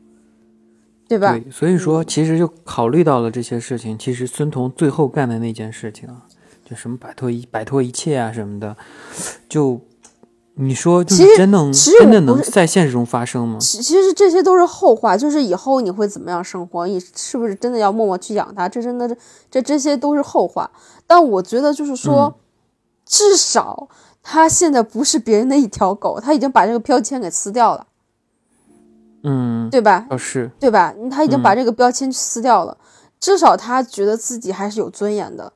[1.08, 1.32] 对吧？
[1.32, 3.98] 对，所以说其实就考虑到了这些事情。
[3.98, 6.28] 其实孙彤最后干的那件事情啊，
[6.64, 8.78] 就什么摆脱一摆脱一切啊什么的，
[9.50, 9.82] 就
[10.54, 13.58] 你说就真能真的能在现实中发生吗？
[13.60, 18.70] 其其实这些都是后话，就是以后你会怎么样生活，你是不是真的要默默去养它？
[18.70, 19.18] 这真的
[19.50, 20.70] 这这些都是后话。
[21.08, 22.34] 但我觉得就是说，嗯
[23.06, 23.90] 至少
[24.24, 27.86] 他现在不是别人的一条狗，他已经把这个标签给撕掉了。
[29.24, 30.08] 嗯，对吧？
[30.10, 30.94] 哦是，对吧？
[31.12, 32.78] 他已经嗯把这个标签撕掉了，
[33.20, 35.54] 至少他觉得自己还是有尊严的。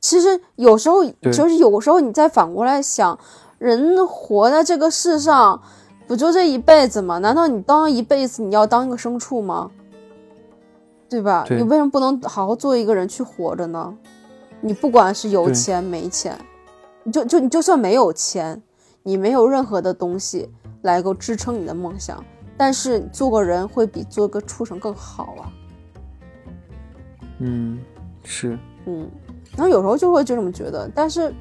[0.00, 3.18] 其实有时候，就是有时候你再反过来想，
[3.58, 5.60] 人活在这个世上，
[6.06, 7.18] 不就这一辈子吗？
[7.18, 9.70] 难道你当一辈子你要当一个牲畜吗？
[11.08, 11.44] 对吧？
[11.48, 13.92] 对你为什么不能好好做一个人去活着呢？
[14.60, 16.44] 你不管是有钱没钱，你
[17.12, 18.62] 就就你就算没有钱，
[19.02, 20.48] 你没有任何的东西
[20.82, 22.22] 来够支撑你的梦想，
[22.56, 25.52] 但是做个人会比做个畜生更好啊。
[27.40, 27.78] 嗯
[28.24, 29.08] 是，嗯，
[29.56, 31.32] 然后有时候就会就这么觉得，但是，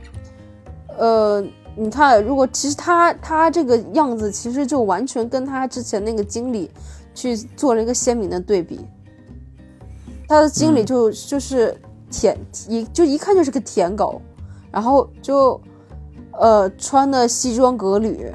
[0.98, 1.43] 呃，
[1.76, 6.72] 你看，如果其实他他这个样子，其实就完全跟他之前那个经理
[7.13, 8.80] 去做了一个鲜明的对比。
[10.28, 11.76] 他的经历嗯就、就是
[12.12, 14.22] 舔一就一看就是个舔狗，
[14.71, 15.60] 然后就
[16.34, 18.32] 呃穿的西装革履，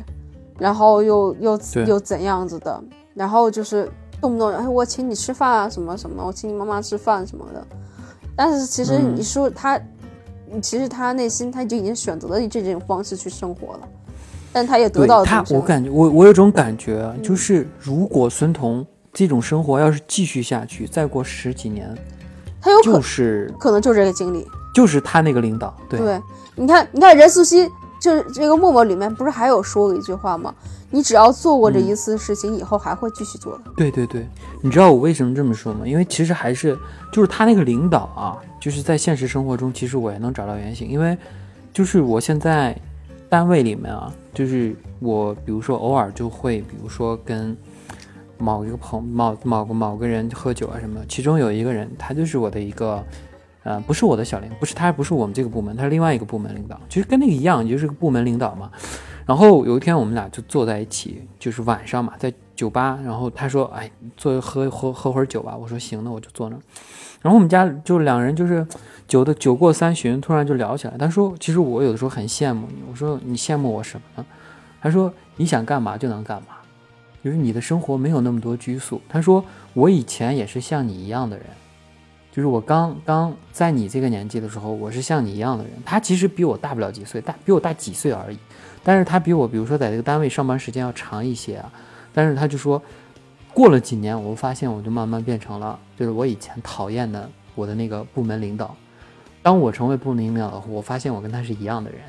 [0.59, 2.83] 然后又又又怎样子的，
[3.15, 3.91] 然后就是
[4.21, 7.67] 动不动哎我请你吃饭啊什么什么，我请你妈妈吃饭什么的。
[8.35, 9.81] 但是其实嗯你说他，
[10.61, 13.89] 其实他内心他就已经选择了以这种方式去生活了，
[14.53, 21.95] 但他也得到了终身我感觉我我有种感觉啊，就是如果孙彤这种生活要是继续下去，再过十几年，
[22.63, 24.47] 他有可、就是可能就这个经历。
[24.75, 26.19] 就是他那个领导，对对，
[26.55, 27.71] 你看，你看任素汐
[28.01, 30.55] 就是这个默默里面不是还有说过一句话吗？
[30.91, 33.65] 你只要做过这嗯一次事情，以后还会继续做的。
[33.77, 34.27] 对对对，
[34.63, 35.87] 你知道我为什么这么说吗？
[35.87, 36.75] 因为其实还是
[37.13, 41.15] 就是他那个领导啊，就是在现实生活中，其实我也能找到原型，因为
[41.71, 42.75] 就是我现在
[43.29, 47.55] 单位里面啊，就是我比如说偶尔就会，比如说跟
[48.43, 53.03] 某一个朋某某个某个人喝酒啊什么，其中有一个人他就是我的一个。
[53.65, 58.69] 呃，不是我的小领，不是他，不是我们这个部门，他是另外一个部门领导，其实跟那个一样，就是个部门领导嘛。
[59.25, 62.99] 然后有一天我们俩就坐在一起，就是晚上嘛，在酒吧。
[63.05, 66.57] 然后他说：“哎，坐喝喝喝会儿酒吧。”我说：“行，那我就坐那。”
[67.23, 68.67] 然后我们家就两人就是
[69.07, 70.99] 酒的酒过三巡，突然就聊起来。
[70.99, 74.27] 他说：“其实我有的时候很羡慕你。”我说：“你羡慕我什么呢？”
[74.83, 76.57] 他说：“你想干嘛就能干嘛，
[77.25, 81.47] 就是你的生活没有那么多拘束。”他说：“我以前也是像你一样的人。”
[82.33, 85.73] 就是我刚刚在你这个年纪的时候，我是像你一样的人。
[85.85, 88.39] 他其实比我大不了几岁，大比我大几岁而已。
[88.83, 91.71] 但是他比我，比如说在这个单位上班时间要长一些啊。
[92.15, 92.83] 但是他就说，
[93.53, 98.75] 过了几年，我发现我就慢慢变成了，就是我以前讨厌的我的那个部门领导。
[99.43, 102.01] 当我成为部门领导后，我发现我跟他是一样的人。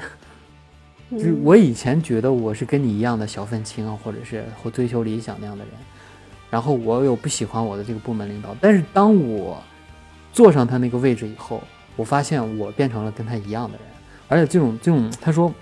[1.17, 5.73] 就是我以前觉得我是跟你一样的小愤青啊，或者是或追求理想那样的人。
[6.49, 9.62] 然后我有不喜欢我的这个部门领导，但是当我
[10.32, 11.62] 坐上他那个位置以后，
[11.95, 13.88] 我发现我变成了跟他一样的人，
[14.28, 15.54] 而且这种这种，他说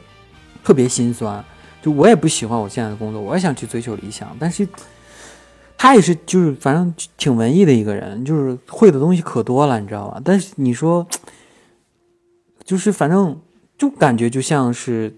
[0.64, 1.44] 特别心酸。
[1.82, 4.68] 就我也不喜欢我现在的工作，我也想去追求理想，但是
[5.76, 10.22] 他也是就是反正挺文艺的一个人，就是会的东西可多了，你知道吧？
[10.24, 11.08] 但是你说，
[12.64, 13.42] 就是反正
[13.80, 15.16] 就感觉就像是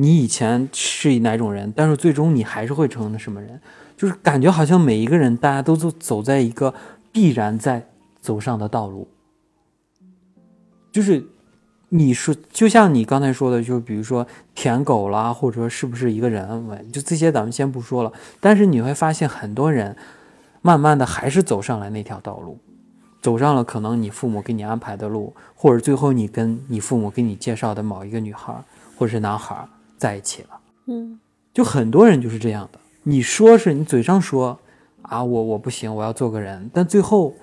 [0.00, 3.60] 你以前是哪种人，但是最终你还是会成为什么人，
[3.98, 6.72] 就是感觉好像每一个人大家都走在一个
[7.12, 7.86] 必然在
[8.18, 9.06] 走上的道路，
[10.90, 11.22] 就是
[11.90, 18.10] 你说，就像你刚才说的，就比如说舔狗啦，或者说是不是一个人，就这些咱们先不说了。
[18.40, 19.94] 但是你会发现，很多人
[20.62, 22.58] 慢慢的还是走上了那条道路，
[23.20, 28.54] 走上了可能你父母给你安排的路，或者最后你跟你父母给你介绍的某一个女孩
[28.96, 29.68] 或者是男孩
[30.00, 30.60] 在一起了。
[30.86, 31.20] 嗯
[31.52, 32.80] 就很多人就是这样的。
[33.02, 34.58] 你说是你嘴上说
[35.02, 37.34] 啊，我我不行，我要做个人，但最后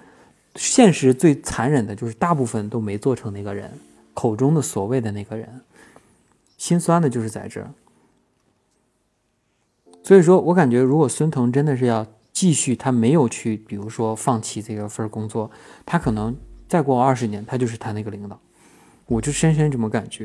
[0.55, 3.71] 现实最残忍的就是大部分都没做成那个人，
[4.13, 5.61] 口中的所谓的那个人，
[6.57, 7.69] 心酸的就是在这儿。
[10.03, 15.51] 所以说我感觉，如果孙腾真的是要继续，他没有去，比如说放弃这个份工作，
[15.85, 16.35] 他可能
[16.67, 18.39] 再过二十年，他就是他那个领导。
[19.07, 20.23] 我就深深这么感觉。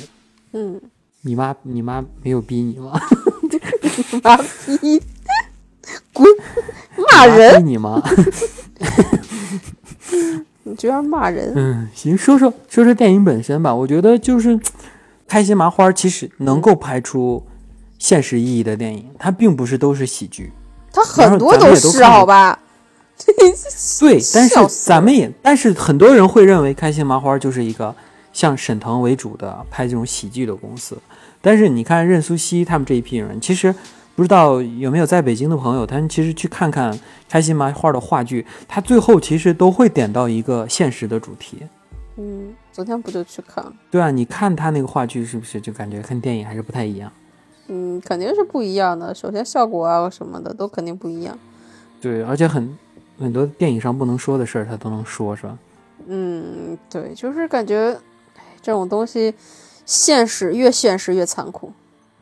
[0.53, 0.81] 嗯，
[1.25, 3.01] 你妈，你妈没有逼你吗？
[3.81, 5.01] 你 妈逼，
[6.13, 6.27] 滚，
[7.13, 8.03] 骂人，逼你妈？
[10.65, 13.73] 你居然骂人，嗯，行，说说说说电影本身吧。
[13.73, 14.59] 我觉得就是
[15.29, 17.47] 开心麻花其实能够拍出
[17.99, 20.53] 现实意义的电影，它并不是都是喜剧。
[20.93, 22.59] 它很多都是好吧？
[23.25, 27.95] 对，但是咱们也，但是很多人会认为开心麻花就是一个
[28.33, 30.99] 像沈腾为主的拍这种喜剧的公司。
[31.43, 33.75] 但是你看任素汐他们这一批人，其实
[34.15, 41.59] 不知道有没有在北京的朋友，他们其实去看看开心麻花的话剧，他最后其实都会点到一个现实的主题。
[42.17, 43.73] 嗯，昨天不就去看了？
[43.91, 47.11] 对啊，你看他那个话剧是不是就感觉跟电影还是不太一样？
[47.69, 49.15] 嗯，肯定是不一样的。
[49.15, 51.39] 首先效果啊什么的都肯定不一样。
[52.01, 52.77] 对，而且很
[53.19, 55.59] 很多电影上不能说的事儿，他都能说，是吧？
[56.07, 57.99] 嗯，对，就是感觉
[58.37, 59.33] 哎这种东西，
[59.85, 61.73] 现实越现实越残酷。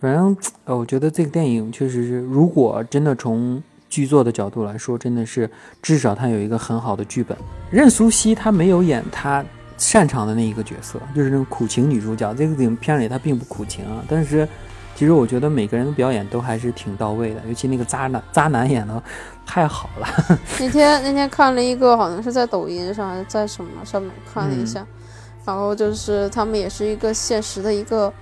[0.00, 5.50] 反正呃，我觉得这个电影确实是，如果真的从剧作的角度来说，真的是
[5.82, 7.36] 至少它有一个很好的剧本。
[7.70, 9.44] 任素汐她没有演她
[9.76, 12.32] 擅长的那一个角色，就是那种苦情女主角。
[12.34, 14.48] 这个影片里她并不苦情啊，但是
[14.94, 19.02] 其实我觉得每个人的表演都还是挺到位的，尤其那个渣男渣男演的
[19.44, 20.06] 太好了。
[20.60, 24.86] 那天那天看了一个，好像是在抖音上还是在什么上面看了一下，
[25.44, 28.12] 然后就是他们也是一个现实的一个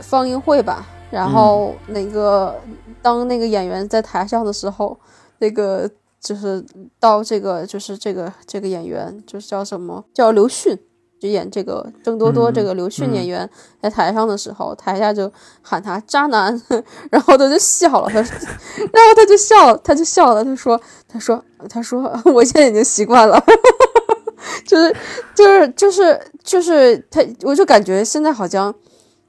[0.00, 0.86] 放映会吧。
[1.10, 2.54] 然后那个
[3.00, 4.98] 当那个演员在台上的时候，
[5.38, 6.62] 那个就是
[7.00, 10.78] 到这个就是这个这个演员就是叫什么叫刘迅，
[11.18, 13.48] 就演这个郑多多这个刘迅演员
[13.80, 16.60] 在台上的时候，台下就喊他渣男，
[17.10, 18.20] 然后他就笑了，他，
[18.92, 22.02] 然后他就笑，他就笑了，他说他说他说
[22.34, 23.42] 我现在已经习惯了。
[24.64, 24.94] 就是
[25.34, 28.74] 就是就是就是他，我就感觉现在好像。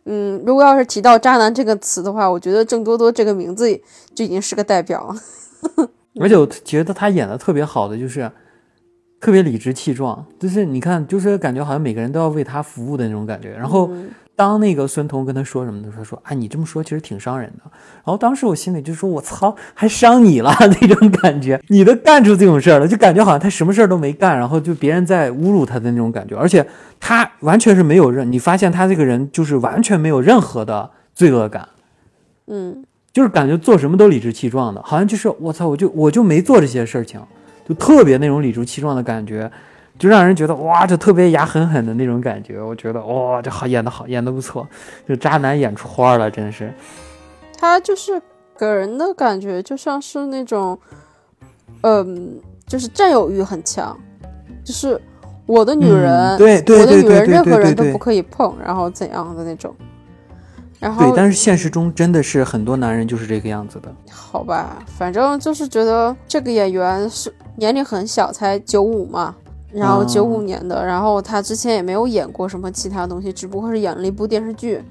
[0.05, 3.69] 嗯，如果要是提到“渣男”这个词的话，我觉得郑多多这个名字
[4.15, 5.87] 就已经是个代表了。
[6.19, 8.31] 而且我觉得他演的特别好的就是
[9.19, 13.51] 特别理直气壮，就是你看，就是感觉好像每个人都要为他服务的那种感觉。
[13.51, 13.91] 然后
[14.39, 17.63] 当那个孙彤跟他说什么的时候，说：“啊，你这么说其实挺伤人的。”
[17.99, 26.65] 然后当时我心里就说：“我操，还伤你了 那种感觉，你都干出这种事儿了，就感觉好像他什么事儿都没干，然后就别人在侮辱他的那种感觉，而且。”
[27.01, 31.65] 他完全是没有任，你发现他这个人就是完全没有任何的罪恶感，
[32.47, 32.83] 嗯，
[33.13, 37.21] 就是感觉做什么都理直气壮的，好像就是我操，我就我就没做这些事情，
[37.65, 39.49] 就特别那种理直气壮的感觉，
[39.99, 42.59] 就让人觉得哇，就特别牙狠狠的那种感觉。
[42.59, 44.67] 我觉得哇，这好演的好，演的不错，
[45.07, 46.73] 就渣男演出花了，真是。
[47.57, 48.19] 他就是
[48.57, 50.79] 给人的感觉就像是那种，
[51.81, 53.95] 嗯，就是占有欲很强，
[54.63, 54.99] 就是。
[55.45, 59.75] 我的女人，对对我的女人任何人都不可以碰，然后怎样的那种，
[60.79, 63.91] 然后对，但是现实中真的是很多男人就是这个样子的。
[64.11, 69.35] 好吧，反正就是觉得这个演员是年龄很小，才九五嘛，
[69.71, 74.83] 然后九五年的，然后他之前也没有演过什么其他东西，只不过是演了一部电视剧，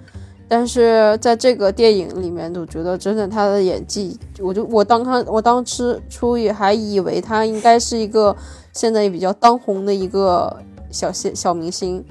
[0.46, 8.36] 但是在这个电影里面，我觉得真的他的演技，我就我当他我当时初也还以为他应该是一个。
[8.74, 10.56] 现在也比较当红的一个
[10.88, 12.04] 小小小明星，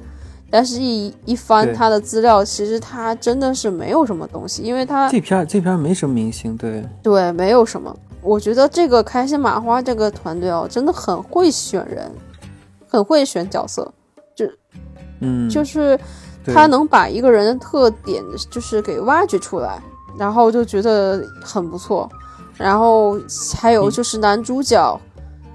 [0.50, 7.96] 但是一一翻他的资料，其实他真的是没有什么东西，因为他这片这片没什么明星，对对，没有什么。
[8.22, 12.12] 我觉得这个开心麻花这个团队哦，真的很会选人，
[12.88, 13.92] 很会选角色，
[14.36, 14.46] 就
[15.20, 16.00] 嗯，就是
[16.46, 19.82] 他能把一个人的特点就是给挖掘出来，
[20.18, 22.10] 然后就觉得很不错。
[22.56, 23.20] 然后
[23.56, 25.00] 还有就是男主角，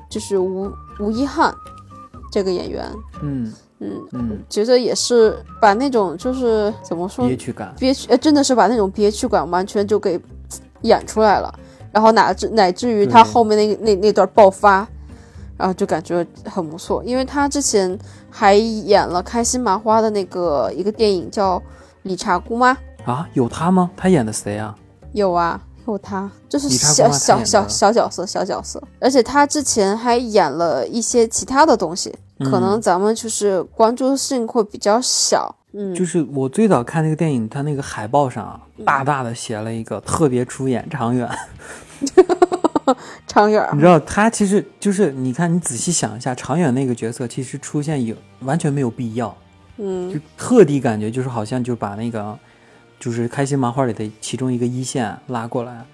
[0.09, 0.73] 就是吴。
[1.01, 1.53] 吴一翰
[2.31, 2.87] 这个演员，
[3.23, 10.21] 嗯嗯嗯，觉得也是把那种就是怎么说憋屈感，憋屈，真的是把那种憋屈感完全就给
[10.83, 11.53] 演出来了。
[11.91, 14.87] 然后乃至乃至于他后面那那那段爆发，
[15.63, 17.05] 然后就感觉很不错。
[17.05, 17.97] 因为他之前
[18.29, 21.57] 还演了开心麻花的那个一个电影叫
[22.03, 23.89] 《理查姑妈》啊，有他吗？
[23.97, 24.75] 他演的谁啊？
[25.13, 25.61] 有啊。
[25.85, 35.53] 有他，就是小小小小角色，小角色，而且他之前还演了一些其他的东西，可能咱们就是关注性会比较小。
[35.73, 41.29] 嗯，就是我最早看那个电影，他那个海报上大大的写了一个特别出演常远，
[43.27, 49.37] 常远，你知道他其实就是你看你仔细想一下，长远那个角色其实出现有完全没有必要，
[49.79, 52.39] 嗯，就特地感觉就是好像就把那个。
[53.01, 55.85] 就是开心麻花里的其中一个一线拉过来，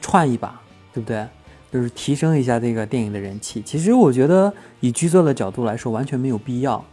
[0.00, 0.60] 串一把，
[0.92, 1.24] 对不对？
[1.70, 3.62] 就是提升一下这个电影的人气。
[3.64, 6.84] 其实我觉得以剧作的角度来说，完全没有必要。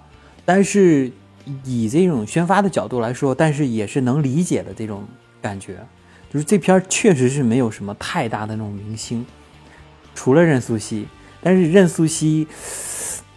[0.45, 1.11] 但是
[1.63, 5.03] 以这种宣发的角度来说，但是也是能理解的这种
[5.41, 5.83] 感觉。
[6.31, 9.25] 就是这片确实是没有什么太大的那种明星，
[10.13, 11.05] 除了任素汐。
[11.41, 12.47] 但是任素汐。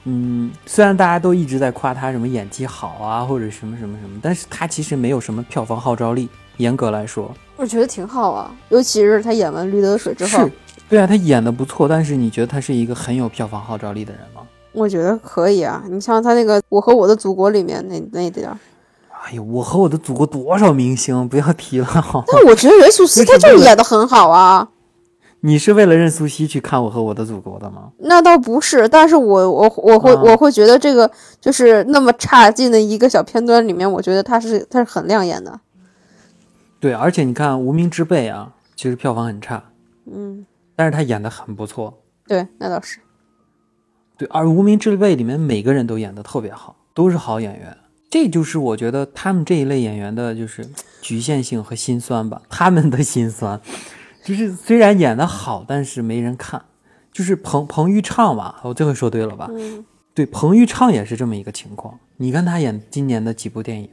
[0.08, 6.28] 嗯，虽然大家都一直在夸她什么演技好啊，或者什么什么什么，但是她其实没有什么票房号召力。
[6.58, 10.44] 严格来说，我觉得挺好啊，尤其是她演完《驴得水》之后。
[10.44, 10.52] 是，
[10.88, 14.42] 对啊，她演的不错，但是你觉得她是一个很有票房号召力的人吗？
[14.70, 18.56] 我觉得可以啊，你像她那个《我和我的祖国》里面那那点儿。
[19.26, 22.22] 哎呦，我和我的祖国多少明星，不要提了好。
[22.28, 24.68] 但我觉得任素汐 她就演的很好啊。
[25.46, 27.92] 你是为了任素汐去看《我和我的祖国》的吗？
[27.98, 31.08] 那倒不是，但是我我我会我会觉得这个
[31.40, 35.60] 就是那么差劲的一个小片段里面，我觉得他是他是很亮眼的。
[36.80, 39.62] 对，而且你看《无名之辈》啊，其实票房很差，
[40.12, 40.44] 嗯，
[40.74, 42.98] 但是他演的很不错，对，那倒是。
[44.18, 47.76] 对，而《无名之辈》里面每个人都演得特别好，都是好演员。
[48.10, 50.66] 这就是我觉得他们这一类演员的就是
[51.00, 52.42] 局限性和心酸吧。
[52.48, 53.60] 他们的心酸，
[54.26, 56.64] 就是虽然演的好，但是没人看。
[57.12, 59.48] 就是彭彭昱畅吧，我这回说对了吧？
[59.50, 61.98] 嗯，对，彭昱畅也是这么一个情况。
[62.16, 63.88] 你看他演今年的几部电影，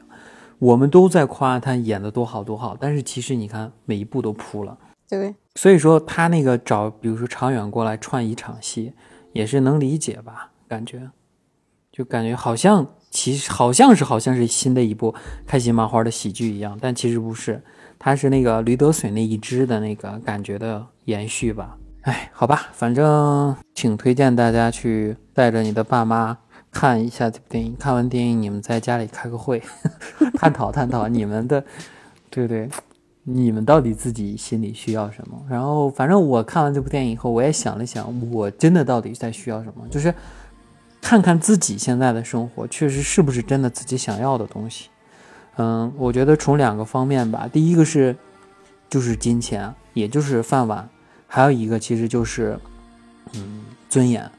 [0.59, 4.77] 我们都在夸他演的多好多好，但是其实你看每一部都扑了。
[5.07, 8.91] 对，所以说他那个找，比如说常远过来串一场戏，
[9.31, 10.49] 也是能理解吧？
[10.67, 11.09] 感觉，
[11.93, 15.15] 就感觉好像其实好像是好像是新的一部
[15.45, 17.63] 开心麻花的喜剧一样，但其实不是，
[18.05, 21.77] 它是那个驴得水那一支的那个感觉的延续吧？
[22.01, 26.37] 哎，好吧，反正挺推荐大家去带着你的爸妈
[26.69, 27.73] 看一下这部电影。
[27.79, 29.63] 看完电影，你们在家里开个会，
[30.35, 31.63] 探讨探讨你们的，
[32.29, 32.67] 对对，
[33.23, 35.41] 你们到底自己心里需要什么？
[35.49, 39.87] 然后，反正我看完这部电影以后，我也想了想，我真的到底在需要什么？
[39.89, 40.13] 就是
[41.01, 44.89] 看看自己现在的生活，确实是不是真的自己想要的东西。
[45.57, 48.15] 嗯，我觉得从两个方面吧，第一个是
[48.89, 50.89] 就是金钱，也就是饭碗。
[51.27, 52.59] 还有一个其实就是，
[53.33, 54.29] 嗯，尊严。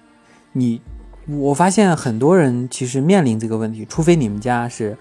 [0.53, 0.81] 你，
[1.27, 4.97] 我发现很多人其实面临这个问题，除非你们家是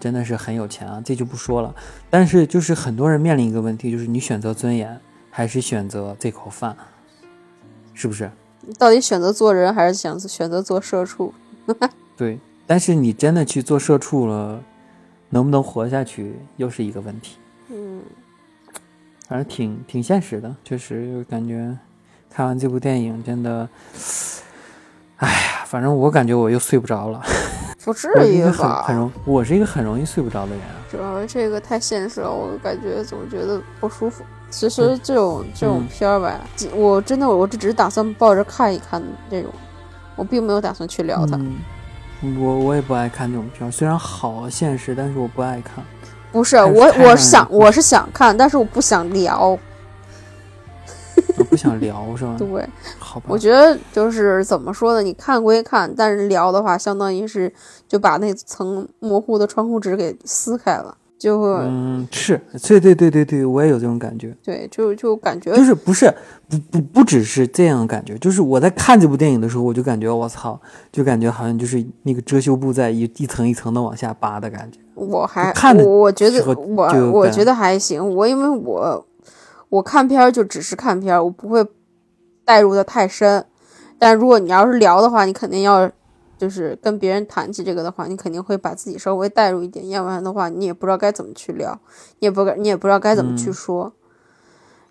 [0.00, 1.74] 真的是很有钱啊，这就不说了。
[2.10, 5.00] 但是就是很多人面临一个问题，就是你选择尊严
[5.30, 6.76] 还是选择这口饭，
[7.94, 8.30] 是不是？
[8.76, 11.32] 到底选择做人还是想选择做社畜？
[12.16, 14.60] 对，但是你真的去做社畜了，
[15.30, 17.36] 能不能活下去又是一个问题。
[17.70, 18.02] 嗯。
[19.28, 21.76] 反正挺挺现实的，确实感觉
[22.30, 23.68] 看完这部电影真的，
[25.16, 27.22] 哎呀，反正我感觉我又睡不着了。
[27.84, 28.82] 不至于吧？
[28.86, 30.60] 很容，我是一个很容易睡不着的人。
[30.90, 34.24] 主要这个太现实了，我感觉总觉得不舒服。
[34.50, 36.40] 其实这种这种片儿吧，
[36.74, 39.52] 我真的我这只是打算抱着看一看这种，
[40.16, 41.38] 我并没有打算去聊它。
[42.22, 45.84] 我我也不爱看这种片儿，虽然好现实，但是我不爱看。
[46.32, 49.58] 不是我，我想我是想看，但是我不想聊。
[51.36, 52.34] 我不想聊是吧？
[52.38, 53.26] 对，好吧。
[53.28, 55.02] 我觉得就是怎么说呢？
[55.02, 57.52] 你看归看，但是聊的话，相当于是
[57.86, 60.96] 就把那层模糊的窗户纸给撕开了。
[61.18, 64.32] 就嗯是，对对对对对，我也有这种感觉。
[64.44, 66.08] 对，就就感觉就是不是
[66.48, 70.60] 不不不只是这样的感觉，就是我在看这部电影的时候，我就感觉我操，
[70.92, 74.78] 就感觉好像就是那个遮羞布在一一层一层的往下扒的感觉。
[74.94, 79.04] 我还看我我觉得我我觉得还行，我因为我
[79.70, 81.66] 我看片儿就只是看片儿，我不会
[82.44, 83.44] 带入的太深。
[83.98, 85.90] 但如果你要是聊的话，你肯定要。
[86.38, 91.78] 就是跟别人谈起这个的话，你肯定会把自己稍微带入一点，要不然的话，你也不知道该怎么去聊，
[92.20, 93.92] 你也不该，你也不知道该怎么去说。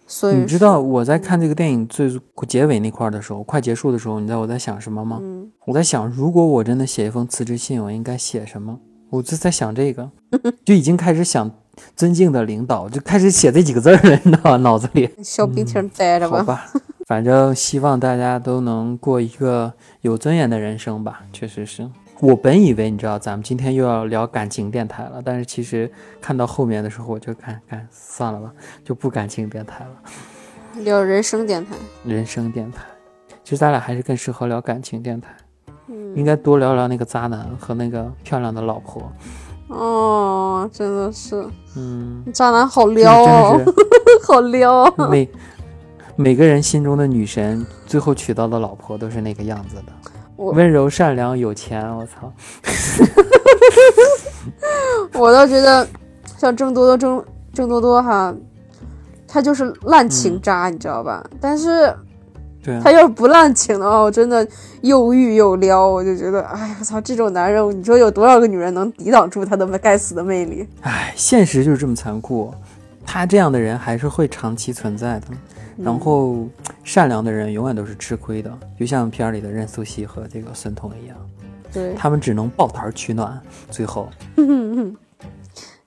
[0.05, 2.09] 所以你知道我在看这个电影最
[2.47, 5.21] 结尾那块的时候，快结束的时候，你知道我在想什么吗？
[5.65, 8.79] 我在想，如果我真的写一封辞职信，我应该写什么？
[9.09, 10.09] 我就在想这个，
[10.65, 11.49] 就已经开始想
[11.95, 14.57] 尊敬的领导，就开始写这几个字了，你知道吗？
[14.57, 16.37] 脑子里小冰亭待着吧。
[16.39, 16.71] 好吧。
[17.07, 21.21] 反正希望大家都能过一个有尊严的人生吧。
[21.31, 21.89] 确实是
[22.19, 25.89] 我本以为，你知道，咱们今天又要聊感情电台了，但是其实
[26.19, 28.51] 看到后面的时候，我就看看算了吧，
[28.83, 31.77] 就不感情电台了，聊人生电台。
[32.03, 32.83] 人生电台，
[33.41, 35.29] 其实咱俩还是更适合聊感情电台。
[35.87, 39.09] 嗯，应该多聊聊那个渣男和那个漂亮的老婆。
[39.69, 41.47] 哦，真的是，
[41.77, 43.61] 嗯，渣男好 撩哦，
[44.27, 44.93] 好撩。
[45.09, 45.29] 每
[46.19, 49.83] 每个人心中的女神，最后娶到的老婆都是那个样子的，
[50.37, 51.87] 温柔、善良、有钱。
[51.95, 52.33] 我操！
[55.13, 55.87] 我倒觉得，
[56.35, 58.33] 像郑多多、郑郑多多哈，
[59.27, 61.23] 他就是滥情渣，你知道吧？
[61.39, 61.95] 但是，
[62.63, 64.45] 对他要是不滥情的话，我真的
[64.81, 65.87] 又欲又撩。
[65.87, 66.99] 我就觉得，哎呀，我操！
[66.99, 70.67] 这种男人，你说有多少个女人能抵挡住他的该死的魅力？
[70.81, 72.51] 哎，现实就是这么残酷，
[73.05, 75.27] 他这样的人还是会长期存在的。
[75.77, 76.47] 然后，
[76.83, 81.15] 善良的人永远都是吃亏的，就像片里的任素汐和这个孙彤一样，
[81.71, 83.39] 对他们只能抱团取暖。
[83.69, 84.09] 最后，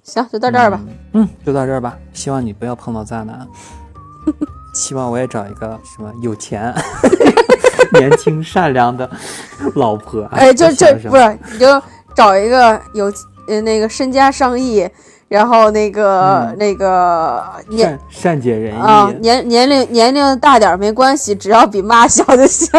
[0.03, 0.81] 行，就到这儿吧。
[1.13, 1.99] 嗯，就到这儿吧。
[2.13, 3.47] 希望你不要碰到渣男。
[4.73, 6.73] 希望我也找一个什么有钱、
[7.93, 9.11] 年轻、善良的
[9.75, 10.23] 老婆。
[10.27, 11.83] 哎，就就不是，你就
[12.15, 13.13] 找一个有
[13.49, 14.89] 呃那个身家上亿。
[15.31, 22.69] 然后那个那个年善解人意啊，年年龄年龄大点没关系，只要比妈小就行。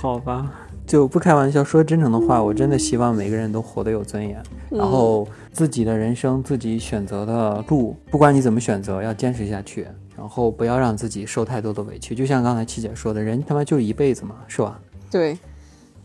[0.00, 0.48] 好吧，
[0.86, 4.40] 就不开玩笑，说真诚的话，我真的希望每个人都活得有尊严，
[4.70, 9.88] 然后自己的人生自己选择的路，不管你怎么选择，要坚持下去。
[10.16, 12.14] 然然后不要让自己受太多的委屈。
[12.14, 14.78] 就像刚才七姐说的，人他妈就一辈子嘛，是吧？
[15.10, 15.38] 对，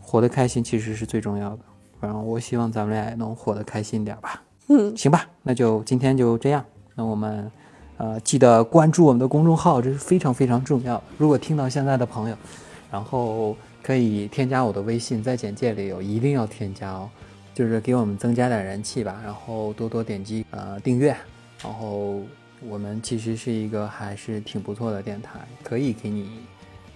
[0.00, 1.58] 活得开心其实是最重要的。
[2.04, 4.42] 反正我希望咱们俩也能活得开心点吧。
[4.68, 6.62] 嗯，行吧，那就今天就这样。
[6.94, 7.50] 那我们
[7.96, 11.02] 呃记得关注我们的公众号，这是非常非常重要。
[11.16, 12.36] 如果听到现在的朋友，
[12.90, 17.08] 然后可以添加我的微信，在简介里有，一定要添加哦。
[17.54, 21.16] 就是给我们增加点人气吧，然后多多点击呃订阅，
[21.62, 22.20] 然后
[22.68, 26.40] 我们其实是一个还是挺不错的电台，可以给你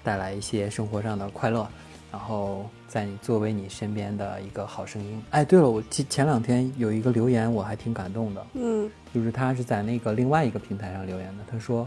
[0.05, 1.67] 带来一些生活上的快乐，
[2.13, 5.23] 然后在你作为你身边的一个好声音。
[5.31, 11.87] 哎，对了，我前前两天有一个留言我还挺感动的，嗯就是他是在那个另外一个平台上留言的，他说，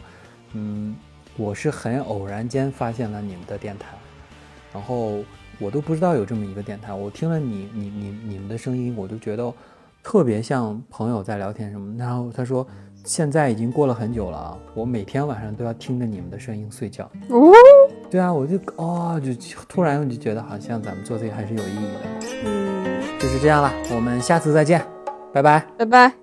[0.54, 0.96] 嗯，
[1.36, 3.88] 我是很偶然间发现了你们的电台，
[4.72, 5.20] 然后
[5.60, 9.52] 我都不知道有这么一个电台，我听了你你你你们的声音，我就觉得
[10.04, 11.96] 特别像朋友在聊天什么。
[11.98, 12.66] 然后他说，
[13.04, 17.06] 现在已经过了很久了啊，我每天晚上都要听着你们的声音睡觉。
[17.30, 17.52] 哦，
[18.12, 19.32] 对啊，我就哦，就
[19.70, 22.00] 突然我就觉得好像咱们做这个还是有意义的。
[22.46, 24.86] 嗯，就是这样了，我们下次再见，
[25.32, 25.66] 拜拜。
[25.78, 26.21] 拜拜。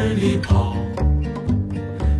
[0.00, 0.76] 里跑。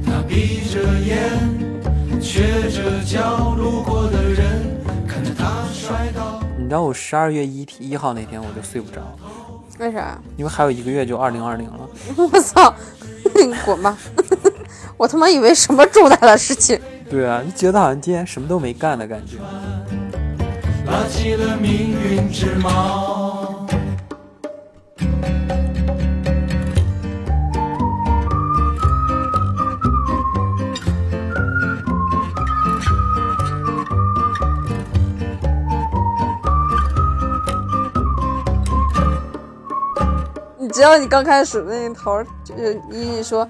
[0.05, 6.41] 他闭着眼，瘸着脚，路过的人看着他摔倒。
[6.59, 9.01] 你知道我十二月一一号那天我就睡不着，
[9.79, 10.19] 为啥？
[10.37, 11.89] 因为还有一个月就二零二零了。
[12.33, 12.75] 我操！
[13.35, 13.97] 你滚吧！
[14.97, 16.79] 我他妈以为什么重大的事情。
[17.09, 19.37] 对啊，就觉得好像今天什么都没干的感觉。
[20.87, 23.42] 拉起了命运之锚。
[40.83, 43.49] 你知道你刚开始那一头儿就是一一说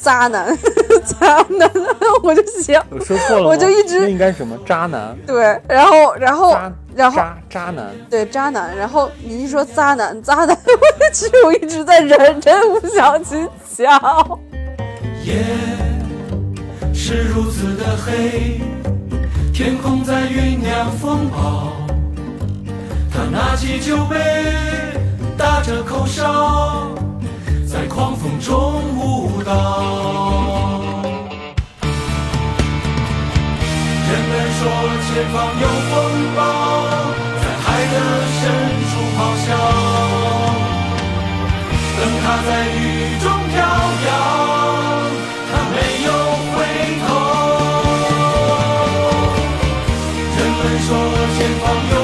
[0.00, 0.56] 渣男，
[1.04, 1.70] 渣男，
[2.24, 5.14] 我就笑我说错了我就一直应该什么渣男？
[5.26, 7.90] 对，然后然后渣然后渣渣男。
[8.08, 14.40] 对渣男，然后你一说渣男渣男，我其实我一直在忍忍不想去笑。
[15.22, 15.44] 夜
[16.94, 18.58] 是如此的黑，
[19.52, 21.74] 天空在酝酿风暴。
[23.12, 24.16] 他拿起酒杯，
[25.40, 26.90] 打着口哨，
[27.66, 30.82] 在狂风中舞蹈。
[34.04, 34.60] 人们说
[35.06, 35.92] 前方有风
[36.36, 36.38] 暴，
[37.40, 37.96] 在海的
[38.36, 38.38] 深
[38.90, 39.48] 处咆哮。
[41.96, 42.78] 灯塔在雨
[43.22, 43.56] 中飘
[44.08, 44.10] 摇，
[45.50, 46.08] 他没有
[46.52, 46.54] 回
[47.00, 47.08] 头。
[50.36, 50.88] 人们说
[51.38, 51.94] 前方有